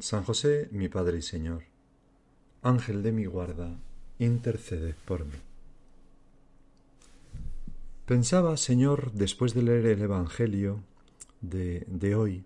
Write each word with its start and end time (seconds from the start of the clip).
San 0.00 0.22
José, 0.22 0.68
mi 0.70 0.88
Padre 0.88 1.18
y 1.18 1.22
Señor, 1.22 1.64
Ángel 2.62 3.02
de 3.02 3.10
mi 3.10 3.24
guarda, 3.24 3.76
interceded 4.20 4.94
por 5.04 5.24
mí. 5.24 5.34
Pensaba, 8.06 8.56
Señor, 8.56 9.10
después 9.12 9.54
de 9.54 9.62
leer 9.62 9.86
el 9.86 10.02
Evangelio 10.02 10.84
de, 11.40 11.84
de 11.88 12.14
hoy, 12.14 12.44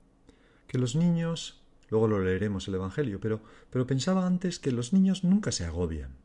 que 0.67 0.79
los 0.79 0.97
niños, 0.97 1.61
luego 1.91 2.09
lo 2.09 2.25
leeremos 2.25 2.69
el 2.69 2.77
Evangelio, 2.77 3.21
pero, 3.21 3.43
pero 3.69 3.87
pensaba 3.87 4.27
antes 4.27 4.59
que 4.59 4.73
los 4.73 4.95
niños 4.95 5.23
nunca 5.23 5.53
se 5.53 5.67
agobian. 5.67 6.17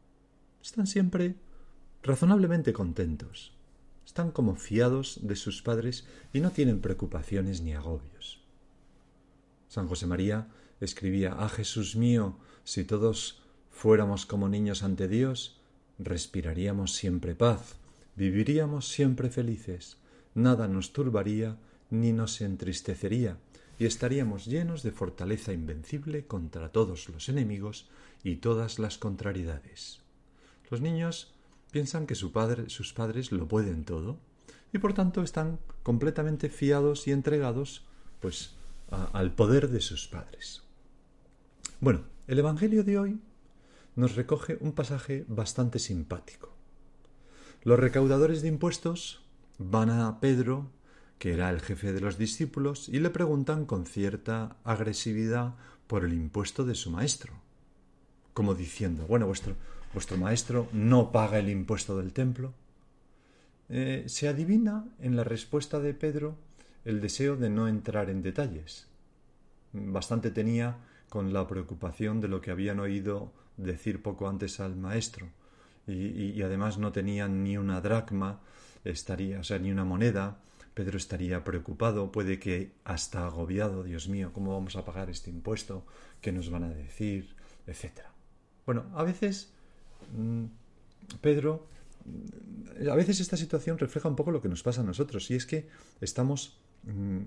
Están 0.63 0.87
siempre 0.87 1.35
razonablemente 2.03 2.71
contentos. 2.71 3.53
Están 4.05 4.31
como 4.31 4.55
fiados 4.55 5.19
de 5.21 5.35
sus 5.35 5.61
padres 5.61 6.07
y 6.31 6.39
no 6.39 6.51
tienen 6.51 6.79
preocupaciones 6.79 7.59
ni 7.61 7.73
agobios. 7.73 8.41
San 9.67 9.89
José 9.89 10.07
María 10.07 10.47
escribía 10.81 11.35
Ah 11.37 11.49
Jesús 11.49 11.95
mío, 11.95 12.37
si 12.63 12.83
todos 12.83 13.41
fuéramos 13.71 14.25
como 14.25 14.49
niños 14.49 14.83
ante 14.83 15.07
Dios, 15.07 15.57
respiraríamos 15.99 16.93
siempre 16.93 17.35
paz, 17.35 17.75
viviríamos 18.15 18.87
siempre 18.87 19.29
felices, 19.29 19.97
nada 20.35 20.67
nos 20.67 20.93
turbaría 20.93 21.57
ni 21.89 22.11
nos 22.11 22.41
entristecería, 22.41 23.37
y 23.79 23.85
estaríamos 23.85 24.45
llenos 24.45 24.83
de 24.83 24.91
fortaleza 24.91 25.53
invencible 25.53 26.25
contra 26.25 26.71
todos 26.71 27.09
los 27.09 27.29
enemigos 27.29 27.87
y 28.23 28.37
todas 28.37 28.79
las 28.79 28.97
contrariedades. 28.97 29.99
Los 30.69 30.81
niños 30.81 31.33
piensan 31.71 32.07
que 32.07 32.15
su 32.15 32.31
padre, 32.31 32.69
sus 32.69 32.93
padres 32.93 33.31
lo 33.31 33.47
pueden 33.47 33.85
todo 33.85 34.17
y 34.73 34.79
por 34.79 34.93
tanto 34.93 35.21
están 35.21 35.59
completamente 35.83 36.49
fiados 36.49 37.07
y 37.07 37.11
entregados 37.11 37.85
pues 38.19 38.55
al 38.89 39.31
poder 39.33 39.69
de 39.69 39.81
sus 39.81 40.07
padres. 40.07 40.63
Bueno, 41.79 42.01
el 42.25 42.39
Evangelio 42.39 42.83
de 42.83 42.97
hoy 42.97 43.19
nos 43.95 44.15
recoge 44.15 44.57
un 44.61 44.71
pasaje 44.71 45.25
bastante 45.27 45.77
simpático. 45.77 46.51
Los 47.61 47.79
recaudadores 47.79 48.41
de 48.41 48.47
impuestos 48.47 49.23
van 49.59 49.91
a 49.91 50.19
Pedro, 50.19 50.71
que 51.19 51.33
era 51.33 51.51
el 51.51 51.61
jefe 51.61 51.93
de 51.93 52.01
los 52.01 52.17
discípulos, 52.17 52.89
y 52.89 52.99
le 52.99 53.11
preguntan 53.11 53.67
con 53.67 53.85
cierta 53.85 54.57
agresividad 54.63 55.53
por 55.85 56.03
el 56.03 56.13
impuesto 56.13 56.65
de 56.65 56.73
su 56.73 56.89
maestro, 56.89 57.33
como 58.33 58.55
diciendo, 58.55 59.05
bueno, 59.05 59.27
vuestro, 59.27 59.55
vuestro 59.93 60.17
maestro 60.17 60.67
no 60.73 61.11
paga 61.11 61.37
el 61.37 61.47
impuesto 61.47 61.95
del 61.95 62.11
templo. 62.11 62.55
Eh, 63.69 64.05
se 64.07 64.27
adivina 64.27 64.87
en 64.99 65.15
la 65.15 65.23
respuesta 65.23 65.79
de 65.79 65.93
Pedro 65.93 66.37
el 66.85 67.01
deseo 67.01 67.35
de 67.35 67.51
no 67.51 67.67
entrar 67.67 68.09
en 68.09 68.23
detalles. 68.23 68.87
Bastante 69.73 70.31
tenía 70.31 70.77
con 71.09 71.33
la 71.33 71.47
preocupación 71.47 72.21
de 72.21 72.27
lo 72.27 72.41
que 72.41 72.51
habían 72.51 72.79
oído 72.79 73.31
decir 73.57 74.01
poco 74.01 74.27
antes 74.27 74.59
al 74.59 74.75
maestro, 74.75 75.29
y, 75.87 76.41
además 76.41 76.77
no 76.77 76.91
tenían 76.91 77.43
ni 77.43 77.57
una 77.57 77.79
dracma, 77.79 78.41
estaría, 78.83 79.39
o 79.39 79.43
sea, 79.43 79.57
ni 79.57 79.71
una 79.71 79.85
moneda, 79.85 80.41
Pedro 80.73 80.97
estaría 80.97 81.43
preocupado, 81.43 82.11
puede 82.11 82.39
que 82.39 82.73
hasta 82.83 83.25
agobiado, 83.25 83.83
Dios 83.83 84.09
mío, 84.09 84.31
¿cómo 84.33 84.53
vamos 84.53 84.75
a 84.75 84.83
pagar 84.83 85.09
este 85.09 85.29
impuesto? 85.29 85.85
¿Qué 86.21 86.31
nos 86.31 86.49
van 86.49 86.65
a 86.65 86.69
decir? 86.69 87.35
etcétera. 87.67 88.11
Bueno, 88.65 88.85
a 88.95 89.03
veces 89.03 89.51
mm, 90.15 90.45
Pedro, 91.21 91.67
a 92.89 92.95
veces 92.95 93.19
esta 93.19 93.37
situación 93.37 93.77
refleja 93.77 94.09
un 94.09 94.15
poco 94.15 94.31
lo 94.31 94.41
que 94.41 94.49
nos 94.49 94.63
pasa 94.63 94.81
a 94.81 94.83
nosotros, 94.83 95.29
y 95.29 95.35
es 95.35 95.45
que 95.45 95.67
estamos 96.01 96.57
mm, 96.83 97.23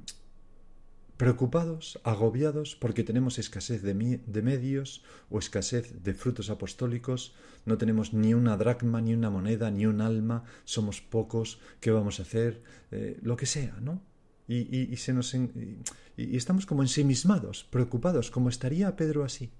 preocupados, 1.20 2.00
agobiados 2.03 2.76
porque 2.76 3.04
tenemos 3.04 3.38
escasez 3.38 3.82
de, 3.82 3.92
medios 3.92 5.04
o 5.28 5.38
escasez 5.38 6.03
de 6.03 6.14
frutos 6.14 6.48
apostólicos, 6.48 7.34
no 7.66 7.76
tenemos 7.76 8.14
ni 8.14 8.32
una 8.32 8.56
dracma, 8.56 9.03
ni 9.03 9.12
una 9.12 9.28
moneda, 9.28 9.70
ni 9.70 9.84
un 9.84 10.00
alma, 10.00 10.44
somos 10.64 11.03
pocos, 11.03 11.60
¿qué 11.78 11.91
vamos 11.91 12.20
a 12.20 12.22
hacer? 12.22 12.62
Eh, 12.91 13.19
lo 13.20 13.36
que 13.36 13.44
sea, 13.44 13.76
¿no? 13.82 14.00
Y, 14.48 14.97
se 14.97 15.12
nos 15.12 15.34
y 15.34 15.76
estamos 16.16 16.64
como 16.64 16.81
ensimismados, 16.81 17.64
preocupados, 17.64 18.31
como 18.31 18.48
estaría 18.48 18.97
Pedro 18.97 19.22
así. 19.22 19.50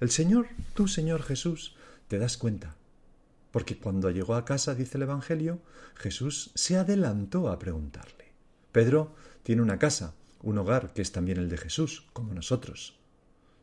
El 0.00 0.08
Señor, 0.08 0.46
tú 0.72 0.88
Señor 0.88 1.22
Jesús, 1.22 1.76
te 2.08 2.18
das 2.18 2.38
cuenta. 2.38 2.76
Porque 3.50 3.76
cuando 3.76 4.10
llegó 4.10 4.36
a 4.36 4.46
casa, 4.46 4.74
dice 4.74 4.96
el 4.96 5.02
Evangelio, 5.02 5.60
Jesús 5.96 6.50
se 6.54 6.78
adelantó 6.78 7.50
a 7.50 7.58
preguntarle. 7.58 8.32
Pedro 8.72 9.14
tiene 9.42 9.60
una 9.60 9.78
casa, 9.78 10.14
un 10.44 10.58
hogar 10.58 10.92
que 10.92 11.02
es 11.02 11.12
también 11.12 11.38
el 11.38 11.48
de 11.48 11.58
Jesús, 11.58 12.06
como 12.12 12.34
nosotros. 12.34 12.98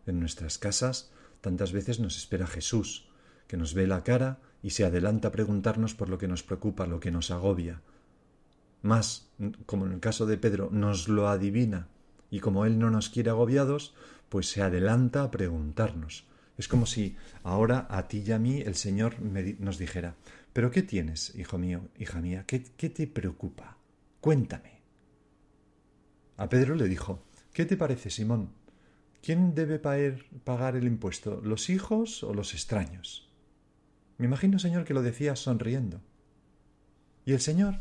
En 0.06 0.20
nuestras 0.20 0.58
casas 0.58 1.12
tantas 1.40 1.72
veces 1.72 2.00
nos 2.00 2.18
espera 2.18 2.48
Jesús, 2.48 3.08
que 3.48 3.58
nos 3.58 3.74
ve 3.74 3.88
la 3.88 4.04
cara 4.04 4.40
y 4.64 4.72
se 4.72 4.86
adelanta 4.86 5.30
a 5.30 5.32
preguntarnos 5.32 5.94
por 5.94 6.10
lo 6.10 6.18
que 6.18 6.28
nos 6.28 6.44
preocupa, 6.44 6.88
lo 6.88 7.00
que 7.00 7.12
nos 7.12 7.32
agobia. 7.32 7.82
Más, 8.82 9.30
como 9.66 9.86
en 9.86 9.94
el 9.94 10.00
caso 10.00 10.26
de 10.26 10.38
Pedro, 10.38 10.70
nos 10.72 11.08
lo 11.08 11.30
adivina, 11.30 11.88
y 12.30 12.40
como 12.40 12.66
Él 12.66 12.80
no 12.80 12.90
nos 12.90 13.10
quiere 13.10 13.30
agobiados, 13.30 13.94
pues 14.30 14.50
se 14.50 14.62
adelanta 14.62 15.24
a 15.24 15.32
preguntarnos. 15.32 16.26
Es 16.58 16.68
como 16.68 16.86
si 16.86 17.16
ahora 17.44 17.88
a 17.90 18.08
ti 18.08 18.24
y 18.26 18.32
a 18.32 18.40
mí 18.40 18.62
el 18.62 18.76
Señor 18.76 19.20
nos 19.22 19.78
dijera, 19.78 20.16
¿pero 20.54 20.72
qué 20.72 20.84
tienes, 20.84 21.36
hijo 21.36 21.58
mío, 21.58 21.82
hija 21.98 22.22
mía? 22.22 22.46
¿Qué, 22.48 22.64
qué 22.78 22.90
te 22.90 23.08
preocupa? 23.08 23.78
Cuéntame. 24.22 24.71
A 26.42 26.50
Pedro 26.50 26.74
le 26.74 26.88
dijo, 26.88 27.22
¿qué 27.54 27.66
te 27.66 27.78
parece, 27.78 28.10
Simón? 28.10 28.50
¿Quién 29.22 29.54
debe 29.54 29.78
pagar 29.78 30.76
el 30.76 30.88
impuesto, 30.88 31.40
los 31.44 31.70
hijos 31.70 32.24
o 32.24 32.34
los 32.34 32.56
extraños? 32.56 33.30
Me 34.18 34.26
imagino, 34.26 34.58
Señor, 34.58 34.84
que 34.84 34.96
lo 34.96 35.04
decía 35.04 35.36
sonriendo. 35.36 36.02
Y 37.28 37.34
el 37.34 37.42
Señor, 37.42 37.76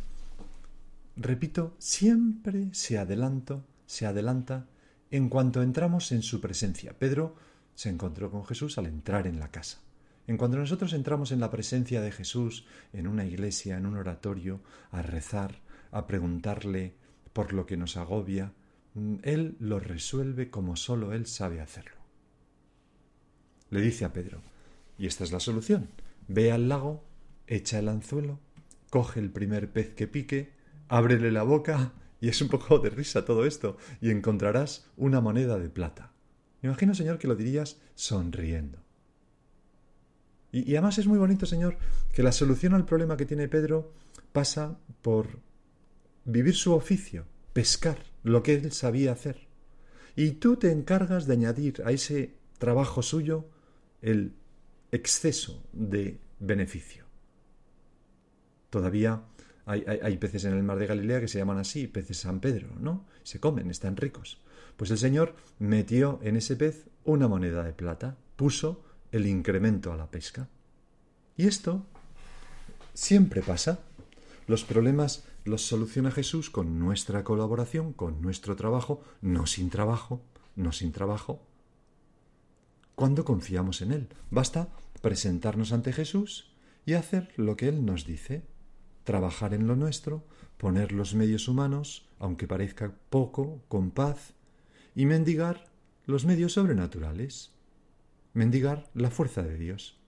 repito, 1.17 1.75
siempre 1.79 2.69
se 2.73 2.99
adelanto, 2.99 3.65
se 3.87 4.05
adelanta 4.05 4.67
en 5.11 5.31
cuanto 5.31 5.63
entramos 5.63 6.13
en 6.13 6.21
su 6.21 6.43
presencia. 6.43 6.93
Pedro 6.99 7.37
se 7.75 7.89
encontró 7.89 8.31
con 8.31 8.45
Jesús 8.45 8.77
al 8.77 8.85
entrar 8.85 9.27
en 9.27 9.41
la 9.41 9.51
casa. 9.51 9.79
En 10.27 10.37
cuanto 10.37 10.59
nosotros 10.59 10.93
entramos 10.93 11.33
en 11.33 11.41
la 11.41 11.51
presencia 11.51 12.03
de 12.03 12.13
Jesús, 12.13 12.67
en 12.93 13.07
una 13.07 13.25
iglesia, 13.25 13.79
en 13.79 13.87
un 13.87 13.97
oratorio, 13.97 14.61
a 14.91 15.01
rezar, 15.01 15.63
a 15.93 16.07
preguntarle 16.07 17.00
por 17.41 17.55
lo 17.55 17.65
que 17.65 17.79
nos 17.79 17.97
agobia, 17.97 18.53
mm, 18.93 19.15
Él 19.23 19.57
lo 19.61 19.81
resuelve 19.81 20.51
como 20.51 20.77
sólo 20.77 21.15
Él 21.15 21.25
sabe 21.25 21.63
hacerlo. 21.63 21.97
Le 23.71 23.81
dice 23.81 24.05
a 24.05 24.13
Pedro, 24.13 24.43
y 24.99 25.07
esta 25.07 25.25
es 25.25 25.33
la 25.33 25.41
solución, 25.41 25.89
ve 26.29 26.53
al 26.53 26.69
lago, 26.69 27.03
echa 27.47 27.79
el 27.79 27.89
anzuelo, 27.89 28.39
coge 28.91 29.21
el 29.21 29.31
primer 29.31 29.73
pez 29.73 29.95
que 29.95 30.07
pique, 30.07 30.53
ábrele 30.89 31.33
la 31.33 31.43
boca, 31.43 31.95
y 32.21 32.29
es 32.29 32.43
un 32.43 32.49
poco 32.49 32.79
de 32.79 32.91
risa 32.91 33.25
todo 33.25 33.47
esto, 33.47 33.79
y 34.03 34.11
encontrarás 34.11 34.91
una 34.99 35.23
moneda 35.23 35.59
de 35.59 35.71
plata. 35.71 36.13
Me 36.61 36.69
imagino, 36.69 36.95
Señor, 36.95 37.17
que 37.17 37.27
lo 37.27 37.37
dirías 37.37 37.81
sonriendo. 37.95 38.81
Y, 40.53 40.71
y, 40.71 40.77
además 40.77 40.99
es 40.99 41.07
muy 41.07 41.19
bonito, 41.19 41.47
Señor, 41.47 41.79
que 42.13 42.23
la 42.23 42.33
solución 42.33 42.75
al 42.75 42.85
problema 42.85 43.17
que 43.17 43.25
tiene 43.25 43.49
Pedro 43.49 43.95
pasa 44.35 44.79
por 45.01 45.41
vivir 46.25 46.55
su 46.55 46.75
oficio, 46.75 47.25
pescar, 47.53 47.99
lo 48.23 48.43
que 48.43 48.55
él 48.55 48.73
sabía 48.73 49.13
hacer. 49.13 49.49
Y 50.17 50.33
tú 50.33 50.57
te 50.57 50.71
encargas 50.71 51.27
de 51.27 51.35
añadir 51.35 51.83
a 51.85 51.93
ese 51.93 52.35
trabajo 52.59 53.03
suyo 53.03 53.47
el 54.03 54.35
exceso 54.93 55.63
de 55.73 56.19
beneficio. 56.39 57.05
Todavía 58.71 59.23
hay, 59.67 60.17
peces 60.17 60.45
en 60.45 60.55
el 60.55 60.63
mar 60.63 60.79
de 60.79 60.87
Galilea 60.87 61.21
que 61.21 61.29
se 61.29 61.39
llaman 61.39 61.59
así, 61.59 61.87
peces 61.87 62.19
San 62.19 62.41
Pedro, 62.41 62.69
¿no? 62.81 63.07
Se 63.23 63.39
comen, 63.39 63.71
están 63.71 63.97
ricos. 63.97 64.41
Pues 64.77 64.91
el 64.91 64.99
Señor 64.99 65.35
metió 65.59 66.19
en 66.23 66.37
ese 66.37 66.57
pez 66.57 66.87
una 67.05 67.29
moneda 67.29 67.63
de 67.63 67.73
plata, 67.73 68.17
puso 68.37 68.85
el 69.13 69.27
incremento 69.27 69.93
a 69.93 69.97
la 69.97 70.11
pesca. 70.11 70.49
Y 71.37 71.47
esto 71.47 71.87
siempre 72.95 73.43
pasa. 73.43 73.81
Los 74.51 74.65
problemas 74.65 75.23
los 75.45 75.63
soluciona 75.63 76.11
Jesús 76.11 76.51
con 76.51 76.81
nuestra 76.81 77.23
colaboración, 77.23 77.93
con 77.93 78.21
nuestro 78.21 78.57
trabajo, 78.57 79.01
no 79.21 79.47
sin 79.47 79.71
trabajo, 79.71 80.25
no 80.57 80.73
sin 80.73 80.91
trabajo. 80.91 81.47
cuando 82.97 83.25
confiamos 83.25 83.81
en 83.81 83.93
Él. 83.93 84.09
Basta 84.29 84.71
presentarnos 85.03 85.71
ante 85.73 85.93
Jesús 85.93 86.53
y 86.85 86.95
hacer 86.95 87.33
lo 87.37 87.57
que 87.57 87.69
Él 87.69 87.87
nos 87.87 88.07
dice, 88.07 88.43
trabajar 89.05 89.55
en 89.55 89.69
lo 89.69 89.77
nuestro, 89.77 90.27
poner 90.57 90.91
los 90.91 91.15
medios 91.15 91.47
humanos, 91.47 92.09
aunque 92.19 92.49
parezca 92.49 92.93
poco, 93.09 93.63
con 93.69 93.93
paz, 93.93 94.35
y 94.97 95.07
mendigar 95.07 95.71
los 96.07 96.25
medios 96.25 96.55
sobrenaturales, 96.55 97.53
mendigar 98.35 98.91
la 98.95 99.13
fuerza 99.13 99.45
de 99.45 99.57
Dios. 99.57 100.01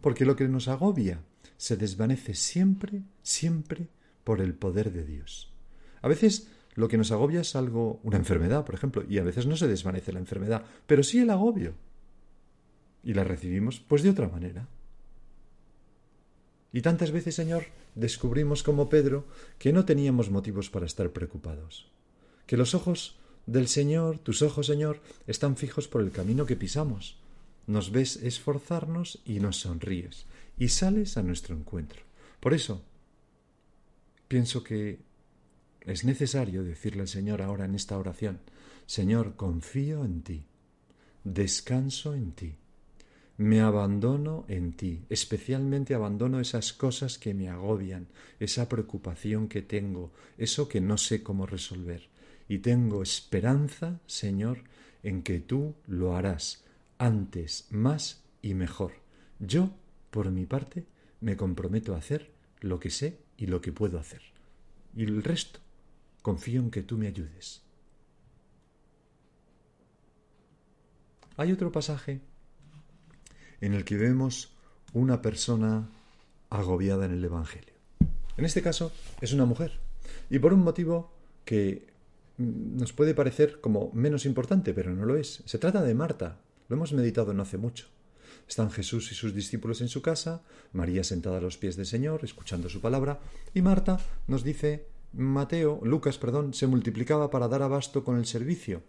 Porque 0.00 0.24
lo 0.24 0.36
que 0.36 0.46
nos 0.46 0.68
agobia 0.68 1.24
se 1.60 1.76
desvanece 1.76 2.34
siempre, 2.34 3.02
siempre 3.22 3.88
por 4.24 4.40
el 4.40 4.54
poder 4.54 4.92
de 4.92 5.04
Dios. 5.04 5.52
A 6.00 6.08
veces 6.08 6.48
lo 6.74 6.88
que 6.88 6.96
nos 6.96 7.12
agobia 7.12 7.42
es 7.42 7.54
algo, 7.54 8.00
una 8.02 8.16
enfermedad, 8.16 8.64
por 8.64 8.74
ejemplo, 8.74 9.04
y 9.06 9.18
a 9.18 9.24
veces 9.24 9.44
no 9.44 9.58
se 9.58 9.68
desvanece 9.68 10.10
la 10.10 10.20
enfermedad, 10.20 10.64
pero 10.86 11.02
sí 11.02 11.18
el 11.18 11.28
agobio. 11.28 11.74
Y 13.04 13.12
la 13.12 13.24
recibimos 13.24 13.78
pues 13.78 14.02
de 14.02 14.08
otra 14.08 14.26
manera. 14.26 14.68
Y 16.72 16.80
tantas 16.80 17.10
veces, 17.10 17.34
Señor, 17.34 17.66
descubrimos 17.94 18.62
como 18.62 18.88
Pedro 18.88 19.26
que 19.58 19.74
no 19.74 19.84
teníamos 19.84 20.30
motivos 20.30 20.70
para 20.70 20.86
estar 20.86 21.10
preocupados, 21.10 21.90
que 22.46 22.56
los 22.56 22.74
ojos 22.74 23.18
del 23.44 23.68
Señor, 23.68 24.16
tus 24.16 24.40
ojos, 24.40 24.66
Señor, 24.66 25.02
están 25.26 25.58
fijos 25.58 25.88
por 25.88 26.00
el 26.00 26.10
camino 26.10 26.46
que 26.46 26.56
pisamos. 26.56 27.18
Nos 27.66 27.90
ves 27.90 28.16
esforzarnos 28.16 29.20
y 29.26 29.40
nos 29.40 29.58
sonríes, 29.58 30.24
y 30.60 30.68
sales 30.68 31.16
a 31.16 31.22
nuestro 31.22 31.56
encuentro. 31.56 32.02
Por 32.38 32.52
eso, 32.52 32.84
pienso 34.28 34.62
que 34.62 35.00
es 35.86 36.04
necesario 36.04 36.62
decirle 36.62 37.00
al 37.00 37.08
Señor 37.08 37.40
ahora 37.40 37.64
en 37.64 37.74
esta 37.74 37.98
oración, 37.98 38.40
Señor, 38.84 39.36
confío 39.36 40.04
en 40.04 40.22
ti, 40.22 40.44
descanso 41.24 42.14
en 42.14 42.32
ti, 42.32 42.54
me 43.38 43.62
abandono 43.62 44.44
en 44.48 44.74
ti, 44.74 45.06
especialmente 45.08 45.94
abandono 45.94 46.40
esas 46.40 46.74
cosas 46.74 47.16
que 47.16 47.32
me 47.32 47.48
agobian, 47.48 48.08
esa 48.38 48.68
preocupación 48.68 49.48
que 49.48 49.62
tengo, 49.62 50.12
eso 50.36 50.68
que 50.68 50.82
no 50.82 50.98
sé 50.98 51.22
cómo 51.22 51.46
resolver. 51.46 52.10
Y 52.48 52.58
tengo 52.58 53.02
esperanza, 53.02 53.98
Señor, 54.06 54.64
en 55.02 55.22
que 55.22 55.40
tú 55.40 55.74
lo 55.86 56.16
harás 56.16 56.64
antes, 56.98 57.66
más 57.70 58.22
y 58.42 58.52
mejor. 58.52 58.92
Yo, 59.38 59.70
por 60.10 60.30
mi 60.30 60.46
parte, 60.46 60.86
me 61.20 61.36
comprometo 61.36 61.94
a 61.94 61.98
hacer 61.98 62.30
lo 62.60 62.78
que 62.78 62.90
sé 62.90 63.18
y 63.36 63.46
lo 63.46 63.60
que 63.60 63.72
puedo 63.72 63.98
hacer. 63.98 64.22
Y 64.94 65.04
el 65.04 65.22
resto, 65.22 65.60
confío 66.22 66.60
en 66.60 66.70
que 66.70 66.82
tú 66.82 66.98
me 66.98 67.06
ayudes. 67.06 67.62
Hay 71.36 71.52
otro 71.52 71.72
pasaje 71.72 72.20
en 73.60 73.74
el 73.74 73.84
que 73.84 73.96
vemos 73.96 74.54
una 74.92 75.22
persona 75.22 75.88
agobiada 76.50 77.06
en 77.06 77.12
el 77.12 77.24
Evangelio. 77.24 77.74
En 78.36 78.44
este 78.44 78.62
caso 78.62 78.92
es 79.20 79.32
una 79.32 79.44
mujer, 79.44 79.80
y 80.28 80.38
por 80.38 80.52
un 80.52 80.60
motivo 80.60 81.12
que 81.44 81.88
nos 82.38 82.92
puede 82.92 83.14
parecer 83.14 83.60
como 83.60 83.90
menos 83.92 84.24
importante, 84.24 84.72
pero 84.72 84.94
no 84.94 85.04
lo 85.04 85.16
es. 85.16 85.42
Se 85.44 85.58
trata 85.58 85.82
de 85.82 85.94
Marta, 85.94 86.40
lo 86.68 86.76
hemos 86.76 86.92
meditado 86.92 87.34
no 87.34 87.42
hace 87.42 87.58
mucho. 87.58 87.86
Están 88.48 88.70
Jesús 88.70 89.10
y 89.12 89.14
sus 89.14 89.34
discípulos 89.34 89.80
en 89.80 89.88
su 89.88 90.02
casa, 90.02 90.42
María 90.72 91.04
sentada 91.04 91.38
a 91.38 91.40
los 91.40 91.56
pies 91.56 91.76
del 91.76 91.86
Señor, 91.86 92.20
escuchando 92.24 92.68
su 92.68 92.80
palabra, 92.80 93.20
y 93.54 93.62
Marta 93.62 93.98
nos 94.26 94.44
dice, 94.44 94.86
Mateo, 95.12 95.80
Lucas, 95.82 96.18
perdón, 96.18 96.54
se 96.54 96.66
multiplicaba 96.66 97.30
para 97.30 97.48
dar 97.48 97.62
abasto 97.62 98.04
con 98.04 98.16
el 98.16 98.26
servicio, 98.26 98.82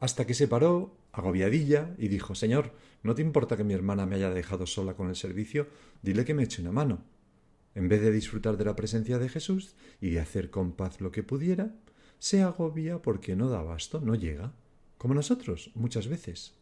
hasta 0.00 0.26
que 0.26 0.34
se 0.34 0.48
paró, 0.48 0.96
agobiadilla, 1.12 1.94
y 1.98 2.08
dijo, 2.08 2.34
Señor, 2.34 2.72
¿no 3.02 3.14
te 3.14 3.22
importa 3.22 3.56
que 3.56 3.64
mi 3.64 3.74
hermana 3.74 4.06
me 4.06 4.16
haya 4.16 4.30
dejado 4.30 4.66
sola 4.66 4.94
con 4.94 5.08
el 5.08 5.16
servicio? 5.16 5.66
Dile 6.02 6.24
que 6.24 6.34
me 6.34 6.44
eche 6.44 6.62
una 6.62 6.72
mano. 6.72 7.02
En 7.74 7.88
vez 7.88 8.00
de 8.00 8.12
disfrutar 8.12 8.56
de 8.56 8.64
la 8.64 8.76
presencia 8.76 9.18
de 9.18 9.28
Jesús 9.28 9.74
y 10.00 10.10
de 10.10 10.20
hacer 10.20 10.50
con 10.50 10.72
paz 10.72 11.00
lo 11.00 11.10
que 11.10 11.22
pudiera, 11.22 11.74
se 12.18 12.42
agobia 12.42 13.02
porque 13.02 13.36
no 13.36 13.48
da 13.48 13.60
abasto, 13.60 14.00
no 14.00 14.14
llega, 14.14 14.52
como 14.98 15.14
nosotros 15.14 15.70
muchas 15.74 16.08
veces. 16.08 16.54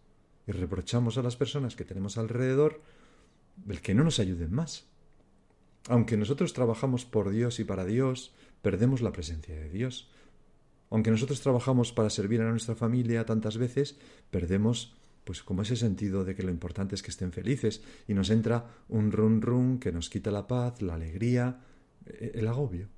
Y 0.47 0.53
reprochamos 0.53 1.19
a 1.19 1.23
las 1.23 1.37
personas 1.37 1.77
que 1.77 1.85
tenemos 1.85 2.19
alrededor 2.19 2.81
el 3.69 3.81
que 3.81 3.95
no 3.95 4.05
nos 4.05 4.19
ayuden 4.19 4.53
más. 4.53 4.87
Aunque 5.89 6.17
nosotros 6.17 6.53
trabajamos 6.53 7.05
por 7.05 7.31
Dios 7.31 7.61
y 7.61 7.65
para 7.65 7.85
Dios, 7.85 8.35
perdemos 8.63 9.01
la 9.01 9.13
presencia 9.13 9.55
de 9.55 9.71
Dios. 9.71 10.09
Aunque 10.91 11.11
nosotros 11.11 11.41
trabajamos 11.41 11.93
para 11.93 12.11
servir 12.11 12.41
a 12.41 12.51
nuestra 12.51 12.75
familia 12.75 13.25
tantas 13.25 13.59
veces, 13.59 13.97
perdemos 14.31 14.95
pues 15.25 15.43
como 15.43 15.63
ese 15.63 15.75
sentido 15.75 16.25
de 16.25 16.37
que 16.37 16.45
lo 16.45 16.53
importante 16.53 16.95
es 16.95 17.03
que 17.03 17.11
estén 17.11 17.33
felices 17.33 17.83
y 18.07 18.15
nos 18.15 18.31
entra 18.31 18.71
un 18.89 19.11
run 19.11 19.43
run 19.43 19.81
que 19.81 19.91
nos 19.91 20.09
quita 20.09 20.31
la 20.31 20.47
paz, 20.47 20.81
la 20.83 20.95
alegría, 20.95 21.61
e-, 22.07 22.33
el 22.35 22.47
agobio. 22.47 22.89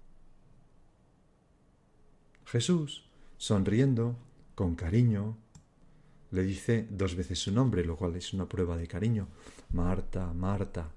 Jesús, 2.45 3.09
sonriendo, 3.39 4.19
con 4.55 4.75
cariño, 4.75 5.39
le 6.31 6.43
dice 6.43 6.87
dos 6.91 7.15
veces 7.15 7.39
su 7.39 7.53
nombre, 7.53 7.85
lo 7.85 7.97
cual 7.97 8.17
es 8.17 8.33
una 8.33 8.49
prueba 8.49 8.77
de 8.77 8.87
cariño. 8.87 9.29
Marta, 9.73 10.33
Marta. 10.33 10.91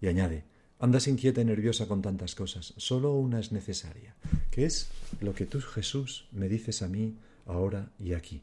Y 0.00 0.06
añade, 0.06 0.44
andas 0.78 1.08
inquieta 1.08 1.40
y 1.40 1.44
nerviosa 1.44 1.88
con 1.88 2.02
tantas 2.02 2.34
cosas, 2.34 2.74
solo 2.76 3.14
una 3.14 3.40
es 3.40 3.52
necesaria, 3.52 4.14
que 4.50 4.66
es 4.66 4.88
lo 5.20 5.34
que 5.34 5.46
tú, 5.46 5.60
Jesús, 5.60 6.28
me 6.32 6.48
dices 6.48 6.82
a 6.82 6.88
mí 6.88 7.16
ahora 7.46 7.90
y 7.98 8.12
aquí. 8.12 8.42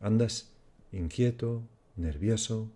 Andas 0.00 0.50
inquieto, 0.92 1.62
nervioso, 1.96 2.70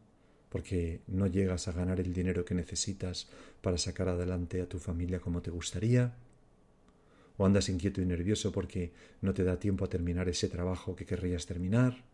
porque 0.50 1.00
no 1.06 1.26
llegas 1.26 1.68
a 1.68 1.72
ganar 1.72 2.00
el 2.00 2.12
dinero 2.12 2.44
que 2.44 2.54
necesitas 2.54 3.28
para 3.62 3.78
sacar 3.78 4.08
adelante 4.08 4.60
a 4.60 4.68
tu 4.68 4.78
familia 4.78 5.20
como 5.20 5.42
te 5.42 5.50
gustaría, 5.50 6.14
o 7.38 7.46
andas 7.46 7.68
inquieto 7.68 8.02
y 8.02 8.06
nervioso 8.06 8.52
porque 8.52 8.92
no 9.22 9.32
te 9.32 9.44
da 9.44 9.58
tiempo 9.58 9.84
a 9.84 9.88
terminar 9.88 10.28
ese 10.28 10.48
trabajo 10.48 10.96
que 10.96 11.06
querrías 11.06 11.46
terminar, 11.46 12.04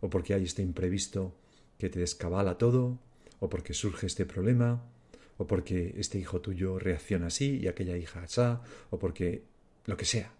o 0.00 0.10
porque 0.10 0.34
hay 0.34 0.44
este 0.44 0.62
imprevisto 0.62 1.34
que 1.78 1.88
te 1.88 1.98
descabala 1.98 2.58
todo, 2.58 2.98
o 3.40 3.48
porque 3.48 3.74
surge 3.74 4.06
este 4.06 4.24
problema, 4.24 4.82
o 5.38 5.46
porque 5.46 5.94
este 5.98 6.18
hijo 6.18 6.40
tuyo 6.40 6.78
reacciona 6.78 7.26
así 7.26 7.58
y 7.58 7.68
aquella 7.68 7.96
hija 7.96 8.22
así, 8.22 8.40
o 8.90 8.98
porque 8.98 9.42
lo 9.84 9.96
que 9.96 10.04
sea. 10.04 10.32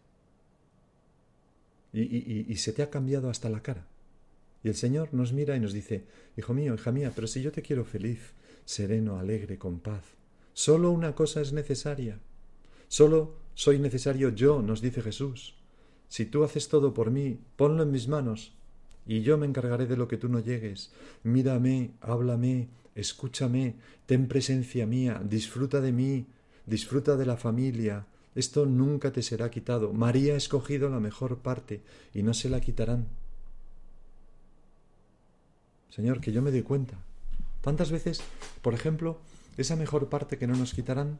Y, 1.93 2.01
y, 2.03 2.47
y, 2.49 2.57
se 2.57 2.73
te 2.73 2.83
ha 2.83 2.91
cambiado 2.91 3.31
hasta 3.31 3.49
la 3.49 3.63
cara. 3.63 3.87
Y 4.63 4.69
el 4.69 4.75
Señor 4.75 5.15
nos 5.15 5.33
mira 5.33 5.57
y 5.57 5.61
nos 5.61 5.73
dice, 5.73 6.05
Hijo 6.37 6.53
mío, 6.53 6.75
hija 6.75 6.93
mía, 6.93 7.13
pero 7.15 7.27
si 7.27 7.41
yo 7.41 7.53
te 7.53 7.63
quiero 7.63 7.85
feliz, 7.85 8.35
sereno, 8.67 9.19
alegre, 9.19 9.59
con 9.59 9.81
paz, 9.81 10.05
solo 10.53 10.91
una 10.91 11.15
cosa 11.15 11.41
es 11.41 11.53
necesaria. 11.53 12.19
Solo 12.89 13.37
soy 13.55 13.79
necesario 13.79 14.29
yo, 14.31 14.61
nos 14.61 14.83
dice 14.83 15.01
Jesús. 15.01 15.55
Si 16.09 16.27
tú 16.27 16.45
haces 16.45 16.69
todo 16.69 16.93
por 16.93 17.11
mí, 17.11 17.41
ponlo 17.57 17.83
en 17.83 17.91
mis 17.91 18.09
manos, 18.09 18.55
y 19.07 19.23
yo 19.23 19.39
me 19.39 19.47
encargaré 19.47 19.87
de 19.87 19.97
lo 19.97 20.09
que 20.09 20.17
tú 20.17 20.29
no 20.29 20.41
llegues. 20.41 20.91
Mírame, 21.23 21.93
háblame, 22.01 22.69
escúchame, 22.95 23.77
ten 24.07 24.27
presencia 24.27 24.87
mía, 24.87 25.23
disfruta 25.25 25.81
de 25.81 25.93
mí, 25.93 26.27
disfruta 26.67 27.17
de 27.17 27.27
la 27.27 27.37
familia. 27.37 28.07
Esto 28.35 28.67
nunca 28.67 29.13
te 29.13 29.23
será 29.23 29.51
quitado. 29.51 29.93
María 29.93 30.35
ha 30.35 30.37
escogido 30.37 30.89
la 30.89 31.01
mejor 31.01 31.39
parte 31.39 31.81
y 32.13 32.23
no 32.23 32.35
se 32.35 32.51
la 32.51 32.61
quitarán. 32.61 33.07
Señor, 35.91 36.21
que 36.21 36.33
yo 36.33 36.43
me 36.43 36.51
doy 36.51 36.63
cuenta. 36.63 36.99
Tantas 37.63 37.91
veces, 37.91 38.21
por 38.61 38.75
ejemplo, 38.75 39.19
esa 39.57 39.77
mejor 39.77 40.09
parte 40.09 40.37
que 40.37 40.47
no 40.47 40.55
nos 40.55 40.75
quitarán, 40.75 41.19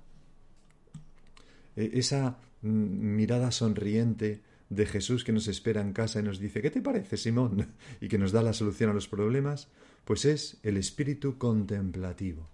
e, 1.77 1.91
esa 1.95 2.37
mirada 2.63 3.51
sonriente 3.53 4.41
de 4.69 4.87
Jesús 4.87 5.25
que 5.25 5.33
nos 5.33 5.49
espera 5.49 5.81
en 5.81 5.93
casa 5.93 6.21
y 6.21 6.23
nos 6.23 6.39
dice, 6.39 6.61
¿qué 6.61 6.71
te 6.71 6.83
parece, 6.83 7.17
Simón? 7.17 7.75
y 8.01 8.09
que 8.09 8.19
nos 8.19 8.33
da 8.33 8.43
la 8.43 8.53
solución 8.53 8.91
a 8.91 8.95
los 8.95 9.09
problemas, 9.09 9.69
pues 10.05 10.25
es 10.25 10.59
el 10.63 10.77
espíritu 10.77 11.39
contemplativo, 11.39 12.49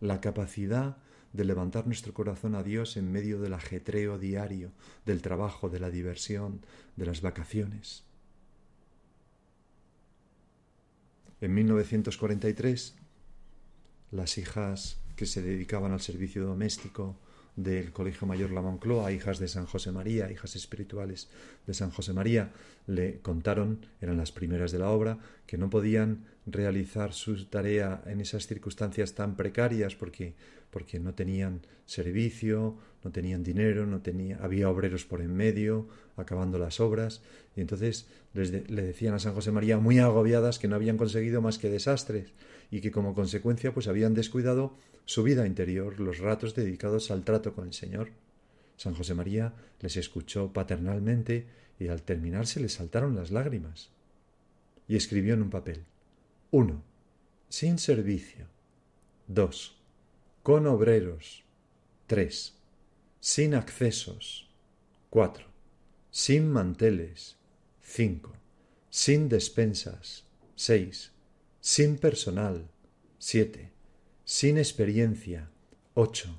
la 0.00 0.20
capacidad 0.20 0.98
de 1.32 1.44
levantar 1.44 1.86
nuestro 1.86 2.14
corazón 2.14 2.54
a 2.54 2.62
Dios 2.62 2.96
en 2.96 3.12
medio 3.12 3.40
del 3.40 3.54
ajetreo 3.54 4.18
diario, 4.18 4.72
del 5.04 5.22
trabajo, 5.22 5.68
de 5.68 5.80
la 5.80 5.90
diversión, 5.90 6.60
de 6.96 7.06
las 7.06 7.20
vacaciones. 7.20 8.04
En 11.40 11.54
1943, 11.54 12.96
las 14.10 14.38
hijas 14.38 15.00
que 15.16 15.26
se 15.26 15.42
dedicaban 15.42 15.92
al 15.92 16.00
servicio 16.00 16.44
doméstico 16.44 17.16
del 17.58 17.90
Colegio 17.90 18.24
Mayor 18.28 18.52
La 18.52 18.62
Moncloa, 18.62 19.10
hijas 19.10 19.40
de 19.40 19.48
San 19.48 19.66
José 19.66 19.90
María, 19.90 20.30
hijas 20.30 20.54
espirituales 20.54 21.28
de 21.66 21.74
San 21.74 21.90
José 21.90 22.12
María, 22.12 22.52
le 22.86 23.18
contaron, 23.18 23.84
eran 24.00 24.16
las 24.16 24.30
primeras 24.30 24.70
de 24.70 24.78
la 24.78 24.90
obra, 24.90 25.18
que 25.44 25.58
no 25.58 25.68
podían 25.68 26.24
realizar 26.46 27.12
su 27.12 27.46
tarea 27.46 28.00
en 28.06 28.20
esas 28.20 28.46
circunstancias 28.46 29.14
tan 29.14 29.34
precarias 29.34 29.96
porque, 29.96 30.34
porque 30.70 30.98
no 30.98 31.14
tenían 31.14 31.62
servicio, 31.86 32.76
no 33.02 33.10
tenían 33.10 33.42
dinero, 33.42 33.86
no 33.86 34.00
tenía, 34.00 34.38
había 34.42 34.68
obreros 34.68 35.04
por 35.04 35.20
en 35.20 35.34
medio, 35.34 35.88
acabando 36.16 36.58
las 36.58 36.80
obras, 36.80 37.22
y 37.56 37.60
entonces 37.60 38.06
le 38.34 38.82
decían 38.82 39.14
a 39.14 39.18
San 39.18 39.34
José 39.34 39.52
María 39.52 39.78
muy 39.78 39.98
agobiadas 39.98 40.58
que 40.58 40.68
no 40.68 40.76
habían 40.76 40.96
conseguido 40.96 41.40
más 41.40 41.58
que 41.58 41.70
desastres 41.70 42.32
y 42.70 42.80
que 42.80 42.90
como 42.90 43.14
consecuencia 43.14 43.72
pues 43.72 43.88
habían 43.88 44.14
descuidado 44.14 44.74
su 45.04 45.22
vida 45.22 45.46
interior, 45.46 46.00
los 46.00 46.18
ratos 46.18 46.54
dedicados 46.54 47.10
al 47.10 47.24
trato 47.24 47.54
con 47.54 47.66
el 47.66 47.72
Señor. 47.72 48.10
San 48.76 48.94
José 48.94 49.14
María 49.14 49.54
les 49.80 49.96
escuchó 49.96 50.52
paternalmente 50.52 51.46
y 51.80 51.88
al 51.88 52.02
terminar 52.02 52.46
se 52.46 52.60
les 52.60 52.74
saltaron 52.74 53.16
las 53.16 53.30
lágrimas. 53.30 53.90
Y 54.86 54.96
escribió 54.96 55.34
en 55.34 55.42
un 55.42 55.50
papel 55.50 55.84
1. 56.50 56.82
Sin 57.48 57.78
servicio. 57.78 58.46
2. 59.28 59.77
Con 60.48 60.66
obreros. 60.66 61.44
3. 62.06 62.54
Sin 63.20 63.54
accesos. 63.54 64.48
4. 65.10 65.44
Sin 66.10 66.48
manteles. 66.48 67.36
5. 67.82 68.32
Sin 68.88 69.28
despensas. 69.28 70.24
6. 70.54 71.12
Sin 71.60 71.98
personal. 71.98 72.66
7. 73.18 73.70
Sin 74.24 74.56
experiencia. 74.56 75.50
8. 75.92 76.30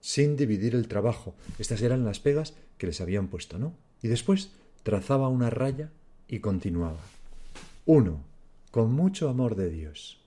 Sin 0.00 0.38
dividir 0.38 0.74
el 0.74 0.88
trabajo. 0.88 1.34
Estas 1.58 1.82
eran 1.82 2.06
las 2.06 2.20
pegas 2.20 2.54
que 2.78 2.86
les 2.86 3.02
habían 3.02 3.28
puesto, 3.28 3.58
¿no? 3.58 3.74
Y 4.00 4.08
después 4.08 4.52
trazaba 4.82 5.28
una 5.28 5.50
raya 5.50 5.92
y 6.26 6.38
continuaba. 6.38 7.02
1 7.84 8.18
con 8.70 8.92
mucho 8.94 9.28
amor 9.28 9.56
de 9.56 9.68
Dios. 9.68 10.22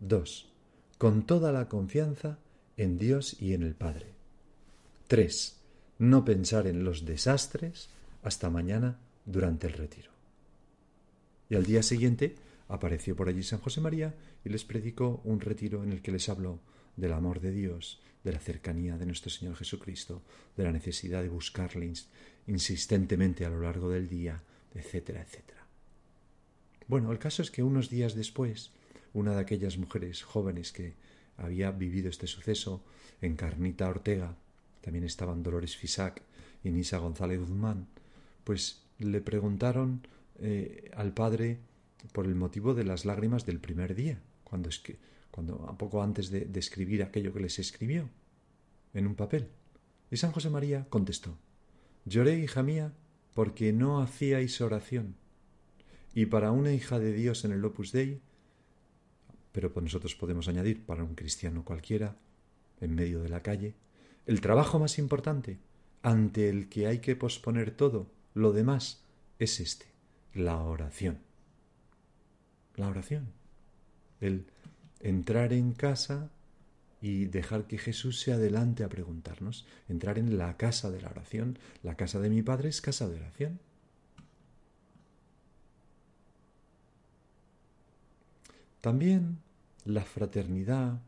2. 0.00 0.52
Con 0.98 1.24
toda 1.24 1.52
la 1.52 1.68
confianza 1.68 2.40
en 2.76 2.98
Dios 2.98 3.36
y 3.40 3.54
en 3.54 3.62
el 3.62 3.74
Padre. 3.74 4.06
3. 5.08 5.56
No 5.98 6.24
pensar 6.24 6.66
en 6.66 6.84
los 6.84 7.04
desastres 7.04 7.88
hasta 8.22 8.50
mañana 8.50 8.98
durante 9.24 9.66
el 9.66 9.72
retiro. 9.72 10.10
Y 11.48 11.54
al 11.54 11.64
día 11.64 11.82
siguiente 11.82 12.34
apareció 12.68 13.14
por 13.14 13.28
allí 13.28 13.42
San 13.42 13.60
José 13.60 13.80
María 13.80 14.14
y 14.44 14.48
les 14.48 14.64
predicó 14.64 15.20
un 15.24 15.40
retiro 15.40 15.84
en 15.84 15.92
el 15.92 16.02
que 16.02 16.12
les 16.12 16.28
habló 16.28 16.58
del 16.96 17.12
amor 17.12 17.40
de 17.40 17.52
Dios, 17.52 18.00
de 18.24 18.32
la 18.32 18.40
cercanía 18.40 18.98
de 18.98 19.06
nuestro 19.06 19.30
Señor 19.30 19.54
Jesucristo, 19.56 20.22
de 20.56 20.64
la 20.64 20.72
necesidad 20.72 21.22
de 21.22 21.28
buscarle 21.28 21.92
insistentemente 22.46 23.44
a 23.44 23.50
lo 23.50 23.60
largo 23.60 23.88
del 23.90 24.08
día, 24.08 24.42
etcétera, 24.74 25.22
etcétera. 25.22 25.64
Bueno, 26.88 27.12
el 27.12 27.18
caso 27.18 27.42
es 27.42 27.50
que 27.50 27.62
unos 27.62 27.90
días 27.90 28.14
después, 28.14 28.72
una 29.14 29.34
de 29.34 29.40
aquellas 29.40 29.78
mujeres 29.78 30.22
jóvenes 30.22 30.72
que 30.72 30.94
había 31.36 31.70
vivido 31.70 32.08
este 32.08 32.26
suceso, 32.26 32.82
Encarnita 33.20 33.88
Ortega, 33.88 34.36
también 34.80 35.04
estaban 35.04 35.42
Dolores 35.42 35.76
Fisac 35.76 36.22
y 36.62 36.70
Nisa 36.70 36.98
González 36.98 37.40
Guzmán, 37.40 37.86
pues 38.44 38.82
le 38.98 39.20
preguntaron 39.20 40.06
eh, 40.38 40.90
al 40.94 41.12
padre 41.12 41.58
por 42.12 42.26
el 42.26 42.34
motivo 42.34 42.74
de 42.74 42.84
las 42.84 43.04
lágrimas 43.04 43.46
del 43.46 43.60
primer 43.60 43.94
día, 43.94 44.20
cuando, 44.44 44.68
es 44.68 44.78
que, 44.78 44.96
cuando 45.30 45.66
a 45.68 45.76
poco 45.76 46.02
antes 46.02 46.30
de, 46.30 46.44
de 46.44 46.60
escribir 46.60 47.02
aquello 47.02 47.32
que 47.32 47.40
les 47.40 47.58
escribió 47.58 48.08
en 48.94 49.06
un 49.06 49.14
papel. 49.14 49.48
Y 50.10 50.16
San 50.16 50.32
José 50.32 50.50
María 50.50 50.86
contestó 50.88 51.36
Lloré, 52.04 52.38
hija 52.38 52.62
mía, 52.62 52.92
porque 53.34 53.72
no 53.72 54.00
hacíais 54.00 54.60
oración 54.60 55.16
y 56.16 56.24
para 56.24 56.50
una 56.50 56.72
hija 56.72 56.98
de 56.98 57.12
Dios 57.12 57.44
en 57.44 57.52
el 57.52 57.62
Opus 57.62 57.92
Dei, 57.92 58.22
pero 59.56 59.72
pues 59.72 59.84
nosotros 59.84 60.14
podemos 60.14 60.48
añadir 60.48 60.84
para 60.84 61.02
un 61.02 61.14
cristiano 61.14 61.64
cualquiera, 61.64 62.14
en 62.78 62.94
medio 62.94 63.22
de 63.22 63.30
la 63.30 63.42
calle, 63.42 63.74
el 64.26 64.42
trabajo 64.42 64.78
más 64.78 64.98
importante, 64.98 65.58
ante 66.02 66.50
el 66.50 66.68
que 66.68 66.86
hay 66.86 66.98
que 66.98 67.16
posponer 67.16 67.70
todo, 67.70 68.06
lo 68.34 68.52
demás, 68.52 69.02
es 69.38 69.58
este, 69.60 69.86
la 70.34 70.58
oración. 70.58 71.20
La 72.74 72.88
oración. 72.88 73.28
El 74.20 74.44
entrar 75.00 75.54
en 75.54 75.72
casa 75.72 76.28
y 77.00 77.24
dejar 77.24 77.66
que 77.66 77.78
Jesús 77.78 78.20
se 78.20 78.34
adelante 78.34 78.84
a 78.84 78.90
preguntarnos, 78.90 79.66
entrar 79.88 80.18
en 80.18 80.36
la 80.36 80.58
casa 80.58 80.90
de 80.90 81.00
la 81.00 81.08
oración. 81.08 81.58
La 81.82 81.96
casa 81.96 82.20
de 82.20 82.28
mi 82.28 82.42
Padre 82.42 82.68
es 82.68 82.82
casa 82.82 83.08
de 83.08 83.16
oración. 83.16 83.58
También 88.82 89.45
la 89.86 90.04
fraternidad, 90.04 91.00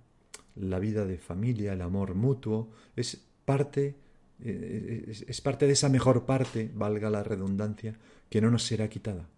la 0.56 0.78
vida 0.78 1.04
de 1.04 1.18
familia, 1.18 1.72
el 1.72 1.82
amor 1.82 2.14
mutuo, 2.14 2.70
es 2.96 3.20
parte, 3.44 3.96
eh, 4.42 5.24
es, 5.26 5.40
parte 5.40 5.66
de 5.66 5.72
esa 5.72 5.88
mejor 5.88 6.24
parte, 6.26 6.70
valga 6.74 7.10
la 7.10 7.22
redundancia, 7.22 7.96
que 8.30 8.40
no 8.40 8.50
nos 8.50 8.64
será 8.64 8.88
quitada. 8.88 9.28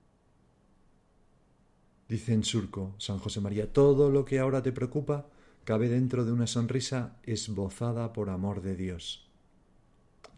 Dice 2.08 2.32
en 2.32 2.44
surco 2.44 2.94
San 2.98 3.18
José 3.18 3.40
María, 3.40 3.72
todo 3.72 4.10
lo 4.10 4.24
que 4.24 4.38
ahora 4.38 4.62
te 4.62 4.72
preocupa 4.72 5.26
cabe 5.64 5.88
dentro 5.88 6.24
de 6.24 6.32
una 6.32 6.46
sonrisa 6.46 7.16
esbozada 7.22 8.12
por 8.12 8.30
amor 8.30 8.62
de 8.62 8.74
Dios. 8.74 9.28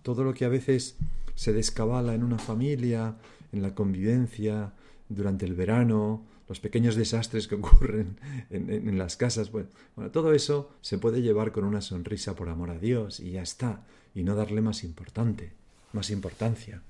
Todo 0.03 0.25
lo 0.25 0.35
que 0.35 0.45
a 0.45 0.49
veces 0.49 0.97
se 1.35 1.53
descabala 1.53 2.15
en 2.15 2.25
una 2.25 2.39
familia, 2.39 3.17
en 3.53 3.63
la 3.63 3.75
convivencia, 3.75 4.73
durante 5.09 5.47
el 5.47 5.55
verano, 5.55 6.25
los 6.53 6.61
pequeños 6.61 6.97
desastres 6.97 7.49
que 7.49 7.55
ocurren 7.63 8.19
en, 8.51 8.99
las 8.99 9.17
casas. 9.17 9.51
Bueno, 9.51 9.71
todo 10.13 10.35
eso 10.35 10.71
se 10.83 10.99
puede 10.99 11.23
llevar 11.23 11.51
con 11.51 11.65
una 11.65 11.81
sonrisa 11.81 12.37
por 12.37 12.51
amor 12.51 12.69
a 12.69 12.79
Dios 12.79 13.21
y 13.21 13.31
ya 13.33 13.43
está, 13.43 13.87
y 14.15 14.23
no 14.23 14.37
darle 14.37 14.61
más 14.61 14.85
importante, 14.85 15.55
más 15.95 16.11
importancia. 16.11 16.83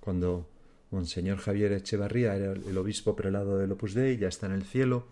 Cuando 0.00 0.48
Monseñor 0.90 1.36
Javier 1.36 1.72
Echevarría 1.72 2.34
era 2.34 2.52
el 2.52 2.78
obispo 2.78 3.14
prelado 3.14 3.58
del 3.58 3.72
Opus 3.72 3.92
Dei, 3.92 4.16
ya 4.16 4.28
está 4.28 4.46
en 4.46 4.52
el 4.52 4.64
cielo, 4.64 5.06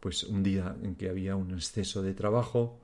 pues 0.00 0.24
un 0.24 0.42
día 0.42 0.74
en 0.82 0.96
que 0.96 1.08
había 1.08 1.36
un 1.36 1.52
exceso 1.52 2.02
de 2.02 2.14
trabajo, 2.14 2.80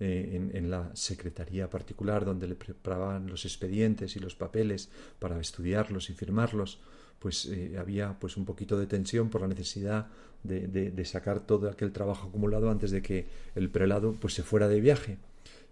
eh, 0.00 0.50
en, 0.54 0.70
la 0.70 0.90
secretaría 0.96 1.68
particular 1.68 2.24
donde 2.24 2.48
le 2.48 2.54
preparaban 2.54 3.28
los 3.28 3.44
expedientes 3.44 4.16
y 4.16 4.20
los 4.20 4.34
papeles 4.34 4.88
para 5.18 5.38
estudiarlos 5.38 6.08
y 6.08 6.14
firmarlos, 6.14 6.80
pues 7.18 7.46
eh, 7.46 7.76
había 7.78 8.18
pues 8.18 8.36
un 8.36 8.44
poquito 8.44 8.78
de 8.78 8.86
tensión 8.86 9.30
por 9.30 9.40
la 9.40 9.48
necesidad 9.48 10.08
de, 10.42 11.04
sacar 11.04 11.40
todo 11.40 11.70
aquel 11.70 11.90
trabajo 11.92 12.28
acumulado 12.28 12.70
antes 12.70 12.90
de 12.90 13.00
que 13.00 13.26
el 13.54 13.70
prelado 13.70 14.12
pues 14.12 14.34
se 14.34 14.42
fuera 14.42 14.68
de 14.68 14.80
viaje. 14.80 15.16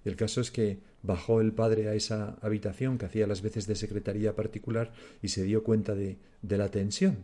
Y 0.05 0.09
el 0.09 0.17
caso 0.17 0.41
es 0.41 0.51
que 0.51 0.79
bajó 1.03 1.41
el 1.41 1.53
padre 1.53 1.89
a 1.89 1.95
esa 1.95 2.37
habitación 2.41 2.99
que 2.99 3.07
hacía 3.07 3.27
las 3.27 3.43
veces 3.43 3.67
de 3.67 3.77
secretaría 3.77 4.35
particular 4.35 4.93
y 5.23 5.29
se 5.29 5.45
dio 5.45 5.63
cuenta 5.63 5.95
de, 5.95 6.17
de 6.41 6.59
la 6.59 6.71
tensión. 6.71 7.19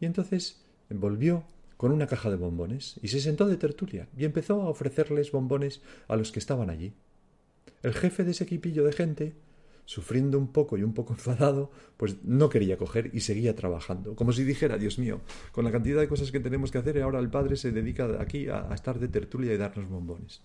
Y 0.00 0.06
entonces 0.06 0.62
volvió 0.88 1.44
con 1.76 1.92
una 1.92 2.06
caja 2.06 2.30
de 2.30 2.36
bombones 2.36 2.98
y 3.02 3.08
se 3.08 3.20
sentó 3.20 3.46
de 3.46 3.56
tertulia 3.56 4.08
y 4.16 4.24
empezó 4.24 4.62
a 4.62 4.70
ofrecerles 4.70 5.32
bombones 5.32 5.82
a 6.08 6.16
los 6.16 6.32
que 6.32 6.38
estaban 6.38 6.70
allí. 6.70 6.94
El 7.82 7.92
jefe 7.92 8.24
de 8.24 8.30
ese 8.30 8.44
equipillo 8.44 8.84
de 8.84 8.92
gente 8.92 9.34
sufriendo 9.84 10.38
un 10.38 10.48
poco 10.48 10.76
y 10.76 10.82
un 10.82 10.94
poco 10.94 11.12
enfadado, 11.14 11.70
pues 11.96 12.16
no 12.24 12.48
quería 12.48 12.76
coger 12.76 13.10
y 13.12 13.20
seguía 13.20 13.54
trabajando. 13.54 14.14
Como 14.14 14.32
si 14.32 14.44
dijera, 14.44 14.78
Dios 14.78 14.98
mío, 14.98 15.20
con 15.52 15.64
la 15.64 15.72
cantidad 15.72 16.00
de 16.00 16.08
cosas 16.08 16.32
que 16.32 16.40
tenemos 16.40 16.70
que 16.70 16.78
hacer, 16.78 17.00
ahora 17.02 17.18
el 17.18 17.30
padre 17.30 17.56
se 17.56 17.72
dedica 17.72 18.20
aquí 18.20 18.48
a, 18.48 18.68
estar 18.74 18.98
de 18.98 19.08
tertulia 19.08 19.52
y 19.52 19.56
darnos 19.56 19.88
bombones. 19.88 20.40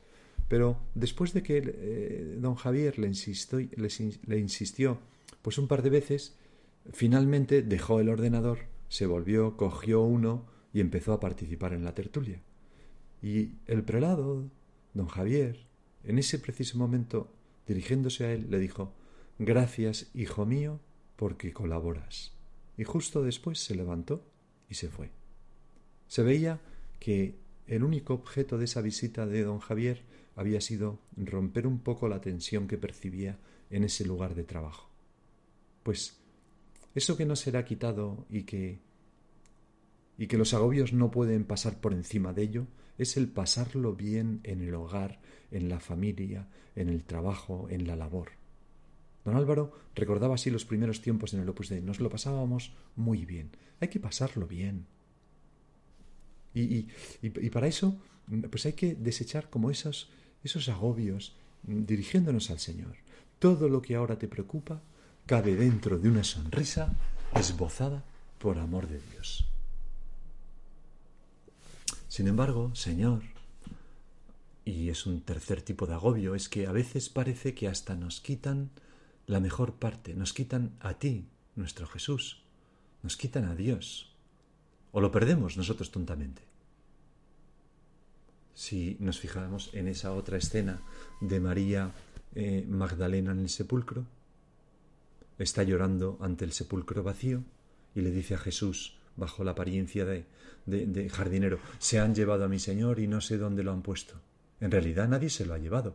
Pero 0.48 0.80
después 0.96 1.34
de 1.34 1.44
que 1.44 1.62
eh, 1.64 2.38
don 2.40 2.56
Javier 2.56 2.98
le 2.98 3.08
insistió, 3.08 3.60
le 3.60 4.40
insistió 4.40 5.00
pues 5.42 5.58
un 5.58 5.68
par 5.68 5.82
de 5.84 5.90
veces, 5.90 6.36
finalmente 6.92 7.62
dejó 7.62 8.00
el 8.00 8.10
ordenador, 8.10 8.60
se 8.88 9.06
volvió, 9.06 9.56
cogió 9.58 10.02
uno 10.02 10.46
y 10.74 10.82
empezó 10.82 11.14
a 11.14 11.20
participar 11.20 11.74
en 11.74 11.84
la 11.84 11.94
tertulia. 11.94 12.42
Y 13.22 13.52
el 13.68 13.84
prelado, 13.84 14.50
don 14.94 15.08
Javier, 15.08 15.66
en 16.04 16.20
ese 16.20 16.40
preciso 16.40 16.78
momento, 16.78 17.32
dirigiéndose 17.68 18.26
a 18.26 18.34
él, 18.34 18.48
le 18.50 18.60
dijo 18.60 18.94
Gracias, 19.42 20.12
hijo 20.14 20.46
mío, 20.46 20.82
porque 21.16 21.54
colaboras. 21.54 22.34
Y 22.78 22.84
justo 22.84 23.24
después 23.24 23.58
se 23.60 23.74
levantó 23.74 24.22
y 24.70 24.76
se 24.76 24.90
fue. 24.90 25.12
Se 26.08 26.24
veía 26.24 26.60
que 27.00 27.36
el 27.66 27.84
único 27.84 28.14
objeto 28.14 28.58
de 28.58 28.66
esa 28.66 28.82
visita 28.82 29.26
de 29.26 29.44
don 29.44 29.60
Javier 29.60 30.04
había 30.36 30.60
sido 30.60 31.00
romper 31.16 31.68
un 31.68 31.80
poco 31.80 32.10
la 32.10 32.20
tensión 32.20 32.68
que 32.68 32.78
percibía 32.78 33.38
en 33.70 33.86
ese 33.86 34.06
lugar 34.06 34.36
de 34.36 34.44
trabajo. 34.44 34.90
Pues 35.84 36.18
eso 36.94 37.16
que 37.16 37.26
no 37.26 37.38
será 37.38 37.64
quitado 37.64 38.26
y 38.30 38.44
que 38.44 38.80
y 40.18 40.28
que 40.28 40.38
los 40.38 40.54
agobios 40.54 40.92
no 40.92 41.12
pueden 41.12 41.46
pasar 41.46 41.80
por 41.80 41.94
encima 41.94 42.34
de 42.34 42.42
ello 42.42 42.68
es 42.98 43.16
el 43.16 43.30
pasarlo 43.30 43.96
bien 43.96 44.42
en 44.44 44.62
el 44.62 44.76
hogar, 44.76 45.22
en 45.50 45.70
la 45.70 45.80
familia, 45.80 46.50
en 46.76 46.90
el 46.90 47.06
trabajo, 47.06 47.68
en 47.70 47.88
la 47.88 47.96
labor. 47.96 48.39
Don 49.30 49.38
Álvaro 49.38 49.72
recordaba 49.94 50.34
así 50.34 50.50
los 50.50 50.66
primeros 50.66 51.02
tiempos 51.02 51.36
en 51.36 51.42
el 51.42 51.50
Opus 51.50 51.70
Dei. 51.70 51.82
Nos 51.82 52.00
lo 52.00 52.10
pasábamos 52.10 52.74
muy 52.96 53.26
bien. 53.26 53.52
Hay 53.80 53.90
que 53.90 54.00
pasarlo 54.00 54.48
bien. 54.48 54.88
Y, 56.56 56.88
y, 57.22 57.50
para 57.52 57.68
eso, 57.68 57.96
pues 58.50 58.66
hay 58.66 58.74
que 58.74 58.96
desechar 58.96 59.52
como 59.52 59.70
esos, 59.70 60.10
esos 60.44 60.68
agobios, 60.68 61.36
mm, 61.62 61.86
dirigiéndonos 61.86 62.50
al 62.50 62.58
Señor. 62.58 62.96
Todo 63.38 63.70
lo 63.70 63.84
que 63.84 63.96
ahora 63.96 64.18
te 64.18 64.28
preocupa 64.28 64.82
cabe 65.28 65.56
dentro 65.56 66.00
de 66.00 66.10
una 66.10 66.24
sonrisa 66.24 66.98
esbozada 67.36 68.04
por 68.40 68.58
amor 68.58 68.88
de 68.88 69.00
Dios. 69.12 69.46
Sin 72.08 72.28
embargo, 72.28 72.74
Señor, 72.74 73.22
y 74.66 74.90
es 74.90 75.06
un 75.06 75.22
tercer 75.22 75.62
tipo 75.62 75.86
de 75.86 75.94
agobio, 75.94 76.34
es 76.34 76.50
que 76.50 76.66
a 76.66 76.72
veces 76.72 77.10
parece 77.10 77.54
que 77.54 77.68
hasta 77.68 77.96
nos 77.96 78.22
quitan 78.22 78.72
la 79.30 79.40
mejor 79.40 79.76
parte, 79.76 80.16
nos 80.16 80.34
quitan 80.34 80.72
a 80.80 80.96
ti, 80.96 81.28
nuestro 81.56 81.86
Jesús, 81.86 82.42
nos 83.04 83.16
quitan 83.16 83.46
a 83.46 83.54
Dios, 83.54 84.12
o 84.92 85.02
lo 85.02 85.12
perdemos 85.12 85.56
nosotros 85.56 85.92
tontamente. 85.92 86.42
Si 88.56 88.98
nos 89.00 89.20
fijamos 89.20 89.70
en 89.74 89.88
esa 89.88 90.14
otra 90.14 90.38
escena 90.38 90.82
de 91.22 91.40
María 91.40 91.92
eh, 92.34 92.66
Magdalena 92.68 93.32
en 93.34 93.42
el 93.42 93.50
sepulcro, 93.50 94.08
está 95.38 95.62
llorando 95.62 96.18
ante 96.22 96.44
el 96.44 96.52
sepulcro 96.52 97.04
vacío 97.04 97.44
y 97.94 98.02
le 98.02 98.10
dice 98.10 98.34
a 98.34 98.40
Jesús, 98.40 98.98
bajo 99.16 99.44
la 99.44 99.52
apariencia 99.52 100.06
de, 100.06 100.26
de, 100.66 101.08
jardinero, 101.08 101.60
se 101.78 102.00
han 102.00 102.16
llevado 102.16 102.46
a 102.46 102.50
mi 102.50 102.58
Señor 102.58 103.00
y 103.00 103.08
no 103.08 103.22
sé 103.22 103.38
dónde 103.38 103.62
lo 103.62 103.74
han 103.74 103.84
puesto. 103.84 104.16
En 104.60 104.72
realidad 104.72 105.08
nadie 105.08 105.30
se 105.30 105.46
lo 105.46 105.54
ha 105.54 105.60
llevado, 105.60 105.94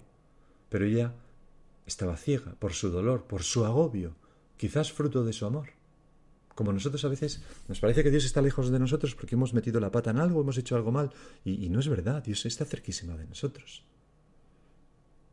pero 0.69 0.85
ella 0.85 1.13
estaba 1.87 2.17
ciega 2.17 2.55
por 2.59 2.73
su 2.73 2.91
dolor, 2.91 3.25
por 3.25 3.43
su 3.43 3.65
agobio, 3.65 4.15
quizás 4.57 4.93
fruto 4.93 5.25
de 5.25 5.33
su 5.33 5.47
amor. 5.47 5.71
Como 6.55 6.73
nosotros 6.73 7.05
a 7.05 7.09
veces 7.09 7.43
nos 7.69 7.81
parece 7.81 8.03
que 8.03 8.11
Dios 8.11 8.25
está 8.25 8.41
lejos 8.41 8.71
de 8.71 8.79
nosotros 8.79 9.15
porque 9.15 9.35
hemos 9.35 9.55
metido 9.55 9.81
la 9.81 9.91
pata 9.91 10.11
en 10.11 10.19
algo, 10.19 10.41
hemos 10.41 10.57
hecho 10.57 10.77
algo 10.77 10.93
mal, 10.93 11.11
y, 11.45 11.69
no 11.69 11.81
es 11.81 11.89
verdad, 11.89 12.23
Dios 12.23 12.47
está 12.47 12.65
cerquísima 12.65 13.17
de 13.17 13.27
nosotros. 13.27 13.85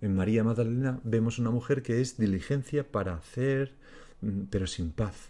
En 0.01 0.15
María 0.15 0.43
Magdalena 0.43 1.00
vemos 1.03 1.38
una 1.38 1.51
mujer 1.51 1.84
que 1.84 2.01
es 2.01 2.17
diligencia 2.17 2.91
para 2.91 3.13
hacer, 3.13 3.75
mm, 4.22 4.46
pero 4.50 4.65
sin 4.65 4.91
paz. 4.91 5.29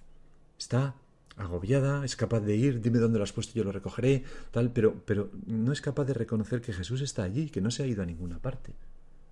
Está 0.58 0.96
agobiada, 1.36 2.06
es 2.06 2.16
capaz 2.16 2.40
de 2.40 2.56
ir, 2.56 2.82
dime 2.82 3.00
dónde 3.00 3.18
lo 3.18 3.24
has 3.24 3.34
puesto, 3.34 3.54
yo 3.54 3.66
lo 3.66 3.74
recogeré, 3.74 4.24
tal, 4.52 4.72
pero, 4.72 5.02
pero 5.06 5.30
no 5.46 5.74
es 5.74 5.82
capaz 5.82 6.06
de 6.06 6.14
reconocer 6.14 6.62
que 6.62 6.72
Jesús 6.72 7.02
está 7.02 7.24
allí, 7.24 7.50
que 7.50 7.60
no 7.60 7.72
se 7.72 7.84
ha 7.84 7.88
ido 7.88 8.02
a 8.02 8.06
ninguna 8.06 8.40
parte, 8.40 8.74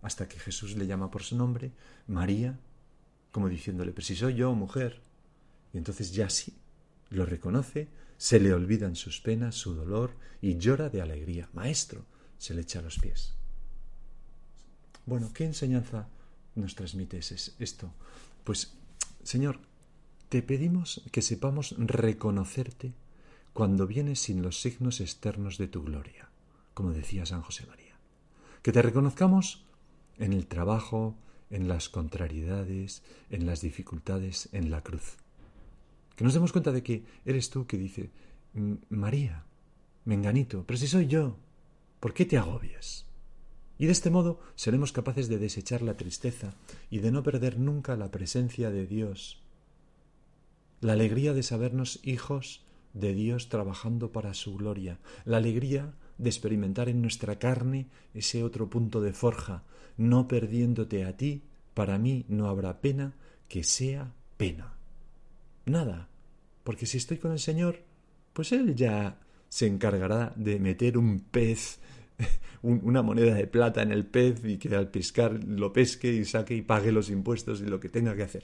hasta 0.02 0.28
que 0.28 0.40
Jesús 0.40 0.76
le 0.76 0.88
llama 0.88 1.12
por 1.12 1.24
su 1.24 1.36
nombre, 1.36 1.72
María, 2.08 2.60
como 3.32 3.50
diciéndole, 3.50 3.92
pero 3.92 4.06
si 4.06 4.16
soy 4.16 4.36
yo, 4.36 4.54
mujer. 4.54 5.02
Y 5.74 5.78
entonces 5.78 6.14
ya 6.14 6.30
sí, 6.30 6.58
lo 7.10 7.26
reconoce, 7.26 7.90
se 8.18 8.40
le 8.40 8.54
olvidan 8.54 8.96
sus 8.96 9.22
penas, 9.22 9.56
su 9.56 9.76
dolor, 9.76 10.16
y 10.42 10.58
llora 10.58 10.90
de 10.90 11.02
alegría. 11.02 11.50
Maestro, 11.54 12.06
se 12.38 12.54
le 12.54 12.62
echa 12.62 12.80
a 12.80 12.82
los 12.82 13.00
pies. 13.00 13.34
Bueno, 15.06 15.32
¿qué 15.34 15.46
enseñanza 15.46 16.08
nos 16.56 16.76
transmites 16.76 17.56
esto? 17.60 17.94
Pues, 18.44 18.74
Señor, 19.24 19.60
te 20.30 20.42
pedimos 20.42 21.02
que 21.12 21.22
sepamos 21.22 21.76
reconocerte 21.78 22.94
cuando 23.54 23.88
vienes 23.88 24.20
sin 24.20 24.42
los 24.42 24.62
signos 24.62 25.02
externos 25.02 25.58
de 25.58 25.68
tu 25.68 25.84
gloria, 25.84 26.30
como 26.74 26.92
decía 26.92 27.26
San 27.26 27.42
José 27.42 27.66
María. 27.66 27.98
Que 28.62 28.72
te 28.72 28.82
reconozcamos 28.82 29.66
en 30.20 30.34
el 30.34 30.46
trabajo, 30.46 31.18
en 31.50 31.68
las 31.68 31.90
contrariedades, 31.90 33.04
en 33.32 33.48
las 33.48 33.62
dificultades, 33.62 34.50
en 34.52 34.70
la 34.70 34.82
cruz. 34.82 35.18
Que 36.16 36.24
nos 36.24 36.34
demos 36.34 36.52
cuenta 36.52 36.72
de 36.72 36.84
que 36.84 37.06
eres 37.26 37.50
tú 37.50 37.66
que 37.66 37.78
dice, 37.78 38.12
María, 38.90 39.46
menganito, 40.06 40.64
pero 40.68 40.78
si 40.78 40.86
soy 40.86 41.08
yo, 41.08 41.38
¿por 42.00 42.14
qué 42.14 42.26
te 42.26 42.38
agobias? 42.38 43.08
Y 43.80 43.88
de 43.88 43.94
este 43.94 44.12
modo 44.12 44.40
seremos 44.56 44.92
capaces 44.92 45.30
de 45.30 45.40
desechar 45.40 45.82
la 45.82 45.98
tristeza 45.98 46.54
y 46.92 47.00
de 47.00 47.12
no 47.12 47.24
perder 47.24 47.58
nunca 47.58 47.96
la 47.96 48.12
presencia 48.12 48.70
de 48.70 48.86
Dios 48.86 49.42
la 50.82 50.94
alegría 50.94 51.34
de 51.34 51.44
sabernos 51.44 52.00
hijos 52.04 52.62
de 52.94 53.14
Dios 53.14 53.50
trabajando 53.50 54.12
para 54.12 54.34
su 54.34 54.56
gloria, 54.56 55.00
la 55.26 55.38
alegría 55.38 55.94
de 56.20 56.30
experimentar 56.30 56.90
en 56.90 57.02
nuestra 57.02 57.40
carne 57.40 57.88
ese 58.14 58.44
otro 58.44 58.70
punto 58.70 59.02
de 59.02 59.14
forja, 59.14 59.64
no 59.98 60.28
perdiéndote 60.28 61.06
a 61.06 61.18
ti, 61.18 61.44
para 61.74 61.98
mí 61.98 62.26
no 62.28 62.48
habrá 62.48 62.82
pena 62.82 63.14
que 63.48 63.64
sea 63.64 64.14
pena. 64.38 64.74
Nada, 65.66 66.10
porque 66.64 66.86
si 66.86 66.98
estoy 66.98 67.18
con 67.18 67.32
el 67.32 67.40
Señor, 67.40 67.80
pues 68.34 68.52
Él 68.52 68.76
ya 68.76 69.18
se 69.48 69.66
encargará 69.66 70.34
de 70.36 70.60
meter 70.60 70.98
un 70.98 71.22
pez, 71.22 71.80
una 72.62 73.02
moneda 73.02 73.34
de 73.34 73.48
plata 73.48 73.82
en 73.82 73.92
el 73.92 74.06
pez 74.06 74.44
y 74.44 74.58
que 74.58 74.76
al 74.76 74.92
pescar 74.92 75.42
lo 75.46 75.72
pesque 75.72 76.12
y 76.12 76.26
saque 76.26 76.54
y 76.54 76.62
pague 76.62 76.92
los 76.92 77.10
impuestos 77.10 77.62
y 77.62 77.66
lo 77.66 77.80
que 77.80 77.90
tenga 77.90 78.16
que 78.16 78.24
hacer. 78.24 78.44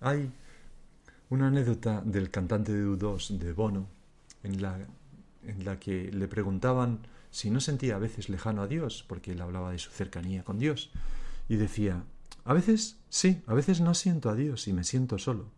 Hay 0.00 0.30
una 1.30 1.46
anécdota 1.46 2.02
del 2.04 2.30
cantante 2.30 2.72
de 2.72 2.84
U2 2.84 3.38
de 3.38 3.52
Bono 3.52 3.97
en 4.42 4.62
la, 4.62 4.86
en 5.42 5.64
la 5.64 5.78
que 5.78 6.10
le 6.12 6.28
preguntaban 6.28 7.00
si 7.30 7.50
no 7.50 7.60
sentía 7.60 7.96
a 7.96 7.98
veces 7.98 8.28
lejano 8.28 8.62
a 8.62 8.66
Dios, 8.66 9.04
porque 9.06 9.32
él 9.32 9.40
hablaba 9.40 9.72
de 9.72 9.78
su 9.78 9.90
cercanía 9.90 10.44
con 10.44 10.58
Dios, 10.58 10.90
y 11.48 11.56
decía, 11.56 12.04
a 12.44 12.54
veces 12.54 12.98
sí, 13.08 13.42
a 13.46 13.54
veces 13.54 13.80
no 13.80 13.94
siento 13.94 14.30
a 14.30 14.34
Dios 14.34 14.68
y 14.68 14.72
me 14.72 14.84
siento 14.84 15.18
solo. 15.18 15.50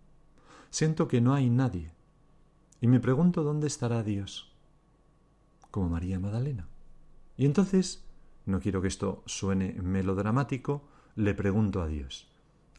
Siento 0.71 1.09
que 1.09 1.21
no 1.21 1.35
hay 1.35 1.51
nadie. 1.51 1.93
Y 2.81 2.87
me 2.87 3.01
pregunto 3.01 3.43
dónde 3.43 3.67
estará 3.67 4.03
Dios. 4.03 4.53
Como 5.71 5.89
María 5.89 6.19
Magdalena. 6.19 6.69
Y 7.37 7.47
entonces, 7.47 8.05
no 8.47 8.61
quiero 8.61 8.83
que 8.83 8.89
esto 8.89 9.23
suene 9.27 9.75
melodramático, 9.83 10.89
le 11.17 11.35
pregunto 11.35 11.83
a 11.83 11.87
Dios, 11.87 12.29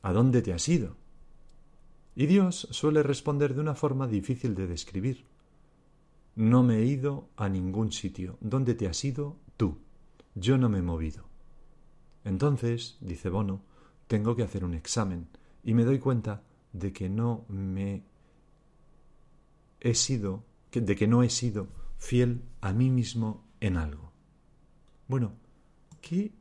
¿a 0.02 0.14
dónde 0.14 0.42
te 0.42 0.54
has 0.54 0.68
ido? 0.68 0.96
Y 2.16 2.26
Dios 2.26 2.68
suele 2.72 3.04
responder 3.04 3.54
de 3.54 3.62
una 3.62 3.76
forma 3.76 4.08
difícil 4.08 4.56
de 4.56 4.68
describir. 4.68 5.26
No 6.36 6.64
me 6.64 6.78
he 6.78 6.86
ido 6.86 7.30
a 7.36 7.50
ningún 7.50 7.92
sitio. 7.92 8.38
¿Dónde 8.42 8.74
te 8.74 8.88
has 8.88 9.04
ido 9.04 9.38
tú? 9.58 9.80
Yo 10.36 10.58
no 10.58 10.70
me 10.70 10.80
he 10.80 10.82
movido. 10.82 11.26
Entonces, 12.24 12.98
dice 13.02 13.30
Bono, 13.30 13.64
tengo 14.08 14.36
que 14.36 14.44
hacer 14.44 14.64
un 14.64 14.74
examen 14.74 15.28
y 15.64 15.74
me 15.74 15.84
doy 15.84 16.00
cuenta 16.00 16.44
de 16.74 16.94
que 16.94 17.10
no 17.10 17.46
me 17.50 18.04
he 19.80 19.94
sido, 19.96 20.46
de 20.72 20.96
que 20.96 21.08
no 21.08 21.24
he 21.24 21.30
sido 21.30 21.68
fiel 21.98 22.44
a 22.62 22.74
mí 22.74 22.90
mismo 22.90 23.46
en 23.60 23.78
algo. 23.78 24.12
Bueno, 25.08 25.34
que 26.02 26.32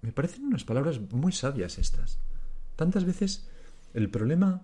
me 0.00 0.12
parecen 0.12 0.44
unas 0.44 0.64
palabras 0.64 1.00
muy 1.12 1.32
sabias 1.32 1.78
estas. 1.78 2.18
Tantas 2.76 3.04
veces 3.04 3.48
el 3.94 4.10
problema 4.10 4.62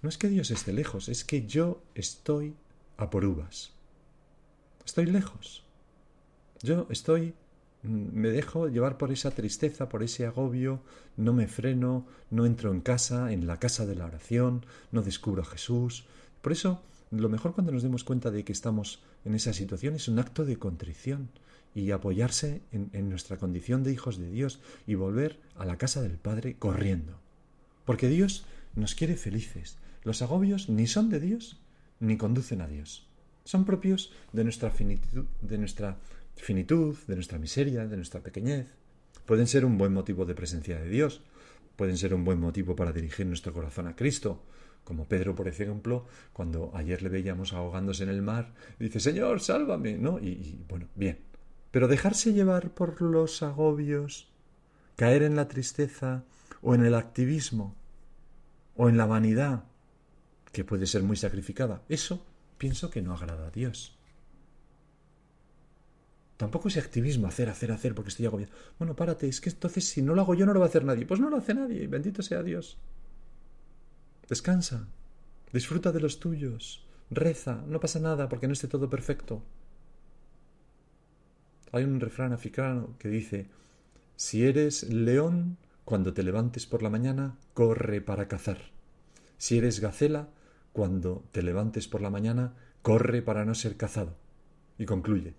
no 0.00 0.08
es 0.08 0.18
que 0.18 0.28
Dios 0.28 0.50
esté 0.50 0.72
lejos, 0.72 1.08
es 1.08 1.24
que 1.24 1.46
yo 1.46 1.82
estoy 1.94 2.56
a 2.96 3.10
por 3.10 3.24
uvas. 3.24 3.72
Estoy 4.84 5.06
lejos. 5.06 5.64
Yo 6.62 6.86
estoy 6.90 7.34
mm, 7.82 8.08
me 8.12 8.28
dejo 8.30 8.68
llevar 8.68 8.98
por 8.98 9.12
esa 9.12 9.30
tristeza, 9.30 9.88
por 9.88 10.02
ese 10.02 10.26
agobio, 10.26 10.80
no 11.16 11.32
me 11.32 11.48
freno, 11.48 12.06
no 12.30 12.46
entro 12.46 12.72
en 12.72 12.80
casa, 12.80 13.32
en 13.32 13.46
la 13.46 13.58
casa 13.58 13.86
de 13.86 13.94
la 13.94 14.06
oración, 14.06 14.64
no 14.90 15.02
descubro 15.02 15.42
a 15.42 15.46
Jesús. 15.46 16.06
Por 16.40 16.52
eso, 16.52 16.82
lo 17.10 17.28
mejor 17.28 17.54
cuando 17.54 17.72
nos 17.72 17.82
demos 17.82 18.04
cuenta 18.04 18.30
de 18.30 18.44
que 18.44 18.52
estamos 18.52 19.02
en 19.24 19.34
esa 19.34 19.52
situación 19.52 19.94
es 19.94 20.08
un 20.08 20.18
acto 20.18 20.44
de 20.44 20.58
contrición 20.58 21.28
y 21.74 21.90
apoyarse 21.90 22.60
en, 22.70 22.90
en 22.92 23.08
nuestra 23.08 23.38
condición 23.38 23.82
de 23.82 23.92
hijos 23.92 24.18
de 24.18 24.30
Dios 24.30 24.60
y 24.86 24.94
volver 24.94 25.40
a 25.56 25.64
la 25.64 25.78
casa 25.78 26.02
del 26.02 26.18
Padre 26.18 26.56
corriendo. 26.58 27.18
Porque 27.84 28.08
Dios 28.08 28.44
nos 28.74 28.94
quiere 28.94 29.16
felices. 29.16 29.78
Los 30.04 30.22
agobios 30.22 30.68
ni 30.68 30.86
son 30.86 31.08
de 31.08 31.20
Dios 31.20 31.61
ni 32.02 32.16
conducen 32.16 32.60
a 32.60 32.66
Dios. 32.66 33.06
Son 33.44 33.64
propios 33.64 34.12
de 34.32 34.44
nuestra 34.44 34.70
finitud, 34.70 35.24
de 35.40 35.56
nuestra 35.56 35.98
finitud, 36.34 36.96
de 37.06 37.14
nuestra 37.14 37.38
miseria, 37.38 37.86
de 37.86 37.96
nuestra 37.96 38.20
pequeñez. 38.20 38.66
Pueden 39.24 39.46
ser 39.46 39.64
un 39.64 39.78
buen 39.78 39.92
motivo 39.92 40.24
de 40.24 40.34
presencia 40.34 40.78
de 40.80 40.88
Dios, 40.88 41.22
pueden 41.76 41.96
ser 41.96 42.12
un 42.12 42.24
buen 42.24 42.40
motivo 42.40 42.74
para 42.74 42.92
dirigir 42.92 43.26
nuestro 43.26 43.52
corazón 43.52 43.86
a 43.86 43.94
Cristo, 43.94 44.42
como 44.84 45.06
Pedro, 45.06 45.36
por 45.36 45.46
ejemplo, 45.46 46.06
cuando 46.32 46.72
ayer 46.74 47.02
le 47.02 47.08
veíamos 47.08 47.52
ahogándose 47.52 48.02
en 48.02 48.08
el 48.08 48.20
mar, 48.20 48.52
dice, 48.80 48.98
Señor, 48.98 49.40
sálvame, 49.40 49.96
¿no? 49.96 50.18
Y, 50.18 50.28
y 50.28 50.64
bueno, 50.68 50.88
bien. 50.96 51.20
Pero 51.70 51.86
dejarse 51.86 52.32
llevar 52.32 52.70
por 52.70 53.00
los 53.00 53.44
agobios, 53.44 54.28
caer 54.96 55.22
en 55.22 55.36
la 55.36 55.46
tristeza 55.46 56.24
o 56.62 56.74
en 56.74 56.84
el 56.84 56.96
activismo, 56.96 57.76
o 58.74 58.88
en 58.88 58.96
la 58.96 59.06
vanidad, 59.06 59.64
que 60.52 60.64
puede 60.64 60.86
ser 60.86 61.02
muy 61.02 61.16
sacrificada. 61.16 61.82
Eso 61.88 62.24
pienso 62.58 62.90
que 62.90 63.02
no 63.02 63.14
agrada 63.14 63.48
a 63.48 63.50
Dios. 63.50 63.96
Tampoco 66.36 66.68
ese 66.68 66.80
activismo, 66.80 67.26
hacer, 67.26 67.48
hacer, 67.48 67.72
hacer, 67.72 67.94
porque 67.94 68.10
estoy 68.10 68.26
agobiado. 68.26 68.52
Bueno, 68.78 68.96
párate, 68.96 69.28
es 69.28 69.40
que 69.40 69.50
entonces 69.50 69.84
si 69.84 70.02
no 70.02 70.14
lo 70.14 70.22
hago 70.22 70.34
yo 70.34 70.46
no 70.46 70.52
lo 70.52 70.60
va 70.60 70.66
a 70.66 70.68
hacer 70.68 70.84
nadie. 70.84 71.06
Pues 71.06 71.20
no 71.20 71.30
lo 71.30 71.36
hace 71.36 71.54
nadie, 71.54 71.86
bendito 71.86 72.22
sea 72.22 72.42
Dios. 72.42 72.78
Descansa, 74.28 74.88
disfruta 75.52 75.92
de 75.92 76.00
los 76.00 76.18
tuyos, 76.18 76.84
reza, 77.10 77.62
no 77.66 77.80
pasa 77.80 78.00
nada 78.00 78.28
porque 78.28 78.46
no 78.46 78.54
esté 78.54 78.68
todo 78.68 78.90
perfecto. 78.90 79.42
Hay 81.70 81.84
un 81.84 82.00
refrán 82.00 82.32
africano 82.32 82.96
que 82.98 83.08
dice, 83.08 83.46
si 84.16 84.44
eres 84.44 84.84
león, 84.84 85.56
cuando 85.84 86.12
te 86.12 86.22
levantes 86.22 86.66
por 86.66 86.82
la 86.82 86.90
mañana, 86.90 87.36
corre 87.54 88.00
para 88.00 88.28
cazar. 88.28 88.58
Si 89.38 89.58
eres 89.58 89.80
gacela, 89.80 90.28
cuando 90.72 91.24
te 91.32 91.42
levantes 91.42 91.88
por 91.88 92.00
la 92.00 92.10
mañana, 92.10 92.54
corre 92.82 93.22
para 93.22 93.44
no 93.44 93.54
ser 93.54 93.76
cazado. 93.76 94.16
Y 94.78 94.86
concluye, 94.86 95.34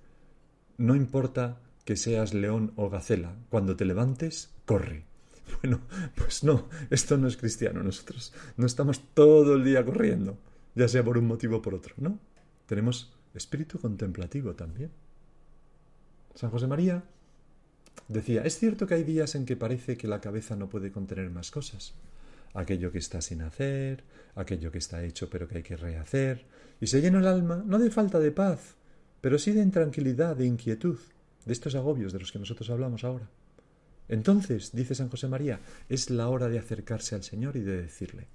no 0.78 0.96
importa 0.96 1.60
que 1.86 1.98
seas 1.98 2.34
león 2.34 2.74
o 2.76 2.89
gacela, 2.89 3.36
cuando 3.50 3.76
te 3.76 3.86
levantes, 3.86 4.52
corre. 4.65 5.06
Bueno, 5.62 5.82
pues 6.15 6.43
no, 6.43 6.67
esto 6.89 7.17
no 7.17 7.28
es 7.28 7.38
cristiano. 7.38 7.84
Nosotros 7.84 8.34
no 8.58 8.65
estamos 8.65 9.02
todo 9.13 9.56
el 9.56 9.63
día 9.63 9.86
corriendo, 9.86 10.38
ya 10.74 10.88
sea 10.88 11.04
por 11.04 11.17
un 11.17 11.28
motivo 11.28 11.58
o 11.58 11.62
por 11.62 11.76
otro, 11.76 11.93
¿no? 11.98 12.17
Tenemos 12.65 13.13
espíritu 13.34 13.78
contemplativo 13.78 14.56
también. 14.56 14.91
San 16.34 16.50
José 16.50 16.67
María 16.67 17.04
decía, 18.08 18.43
es 18.43 18.58
cierto 18.58 18.88
que 18.88 18.96
hay 18.96 19.04
días 19.04 19.36
en 19.36 19.46
que 19.46 19.56
parece 19.56 19.98
que 19.98 20.08
la 20.08 20.22
cabeza 20.22 20.56
no 20.56 20.69
puede 20.69 20.91
contener 20.91 21.30
más 21.30 21.52
cosas. 21.52 21.93
Aquello 22.53 22.91
que 22.91 22.99
está 22.99 23.21
sin 23.21 23.41
hacer, 23.41 24.03
aquello 24.35 24.71
que 24.71 24.77
está 24.77 25.03
hecho 25.03 25.29
pero 25.29 25.47
que 25.47 25.57
hay 25.57 25.63
que 25.63 25.77
rehacer, 25.77 26.45
y 26.79 26.87
se 26.87 27.01
llena 27.01 27.19
el 27.19 27.27
alma 27.27 27.63
no 27.65 27.79
de 27.79 27.89
falta 27.89 28.19
de 28.19 28.31
paz, 28.31 28.75
pero 29.21 29.39
sí 29.39 29.51
de 29.51 29.61
intranquilidad, 29.61 30.35
de 30.35 30.45
inquietud, 30.45 30.99
de 31.45 31.53
estos 31.53 31.75
agobios 31.75 32.13
de 32.13 32.19
los 32.19 32.31
que 32.31 32.39
nosotros 32.39 32.69
hablamos 32.69 33.03
ahora. 33.03 33.29
Entonces, 34.09 34.71
dice 34.73 34.95
San 34.95 35.09
José 35.09 35.27
María, 35.27 35.59
es 35.89 36.09
la 36.09 36.29
hora 36.29 36.49
de 36.49 36.59
acercarse 36.59 37.15
al 37.15 37.23
Señor 37.23 37.55
y 37.55 37.61
de 37.61 37.81
decirle, 37.81 38.27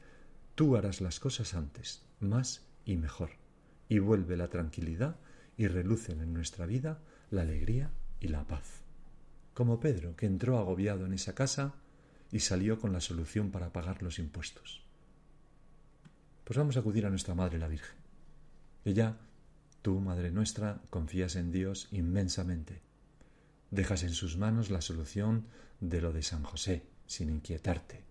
tú 0.54 0.76
harás 0.76 1.00
las 1.00 1.20
cosas 1.20 1.54
antes, 1.54 2.02
más 2.20 2.62
y 2.84 2.96
mejor, 2.96 3.30
y 3.88 3.98
vuelve 3.98 4.36
la 4.36 4.48
tranquilidad 4.48 5.16
y 5.56 5.66
relucen 5.68 6.20
en 6.20 6.32
nuestra 6.32 6.66
vida 6.66 7.00
la 7.30 7.42
alegría 7.42 7.90
y 8.20 8.28
la 8.28 8.44
paz. 8.46 8.82
Como 9.54 9.80
Pedro, 9.80 10.16
que 10.16 10.26
entró 10.26 10.58
agobiado 10.58 11.04
en 11.04 11.12
esa 11.12 11.34
casa 11.34 11.74
y 12.30 12.40
salió 12.40 12.78
con 12.78 12.92
la 12.92 13.00
solución 13.00 13.50
para 13.50 13.72
pagar 13.72 14.02
los 14.02 14.18
impuestos. 14.18 14.82
Pues 16.44 16.56
vamos 16.56 16.76
a 16.76 16.80
acudir 16.80 17.06
a 17.06 17.10
nuestra 17.10 17.34
Madre 17.34 17.58
la 17.58 17.68
Virgen. 17.68 17.96
Ella, 18.84 19.16
tú, 19.82 20.00
Madre 20.00 20.30
nuestra, 20.30 20.80
confías 20.90 21.36
en 21.36 21.52
Dios 21.52 21.88
inmensamente. 21.90 22.80
Dejas 23.70 24.02
en 24.02 24.12
sus 24.12 24.36
manos 24.36 24.70
la 24.70 24.80
solución 24.80 25.46
de 25.80 26.00
lo 26.00 26.12
de 26.12 26.22
San 26.22 26.42
José, 26.42 26.86
sin 27.06 27.28
inquietarte. 27.30 28.04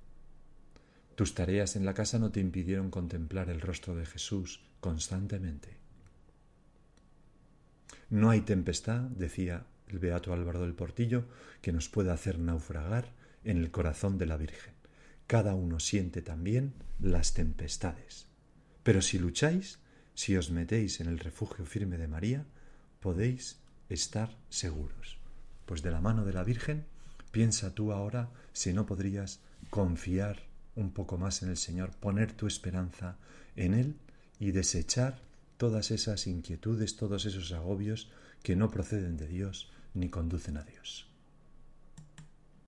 Tus 1.16 1.34
tareas 1.34 1.76
en 1.76 1.86
la 1.86 1.96
casa 1.96 2.20
no 2.20 2.32
te 2.32 2.40
impidieron 2.40 2.92
contemplar 2.92 3.50
el 3.50 3.60
rostro 3.60 3.96
de 3.96 4.06
Jesús 4.06 4.62
constantemente. 4.80 5.78
No 8.10 8.30
hay 8.30 8.42
tempestad, 8.42 9.02
decía 9.02 9.66
el 9.88 10.00
beato 10.00 10.32
Álvaro 10.32 10.62
del 10.62 10.76
Portillo, 10.76 11.26
que 11.62 11.74
nos 11.74 11.90
pueda 11.90 12.14
hacer 12.14 12.38
naufragar 12.38 13.17
en 13.48 13.58
el 13.58 13.72
corazón 13.72 14.18
de 14.18 14.26
la 14.26 14.36
Virgen. 14.36 14.74
Cada 15.26 15.56
uno 15.56 15.80
siente 15.80 16.22
también 16.22 16.74
las 17.00 17.34
tempestades. 17.34 18.28
Pero 18.84 19.02
si 19.02 19.20
lucháis, 19.20 19.80
si 20.16 20.36
os 20.36 20.52
metéis 20.52 21.00
en 21.00 21.08
el 21.08 21.18
refugio 21.18 21.66
firme 21.66 21.98
de 21.98 22.10
María, 22.10 22.46
podéis 23.00 23.60
estar 23.88 24.36
seguros. 24.50 25.18
Pues 25.66 25.82
de 25.82 25.92
la 25.92 26.02
mano 26.02 26.26
de 26.26 26.34
la 26.34 26.44
Virgen, 26.44 26.86
piensa 27.32 27.74
tú 27.74 27.94
ahora 27.94 28.30
si 28.52 28.74
no 28.74 28.86
podrías 28.86 29.40
confiar 29.70 30.44
un 30.76 30.92
poco 30.92 31.18
más 31.18 31.42
en 31.42 31.50
el 31.50 31.58
Señor, 31.58 31.92
poner 31.92 32.34
tu 32.34 32.48
esperanza 32.48 33.18
en 33.56 33.74
Él 33.74 33.96
y 34.40 34.52
desechar 34.52 35.22
todas 35.56 35.92
esas 35.92 36.28
inquietudes, 36.28 36.98
todos 36.98 37.26
esos 37.26 37.54
agobios 37.54 38.12
que 38.44 38.58
no 38.58 38.70
proceden 38.70 39.16
de 39.16 39.28
Dios 39.28 39.72
ni 39.94 40.10
conducen 40.10 40.58
a 40.58 40.64
Dios. 40.64 41.07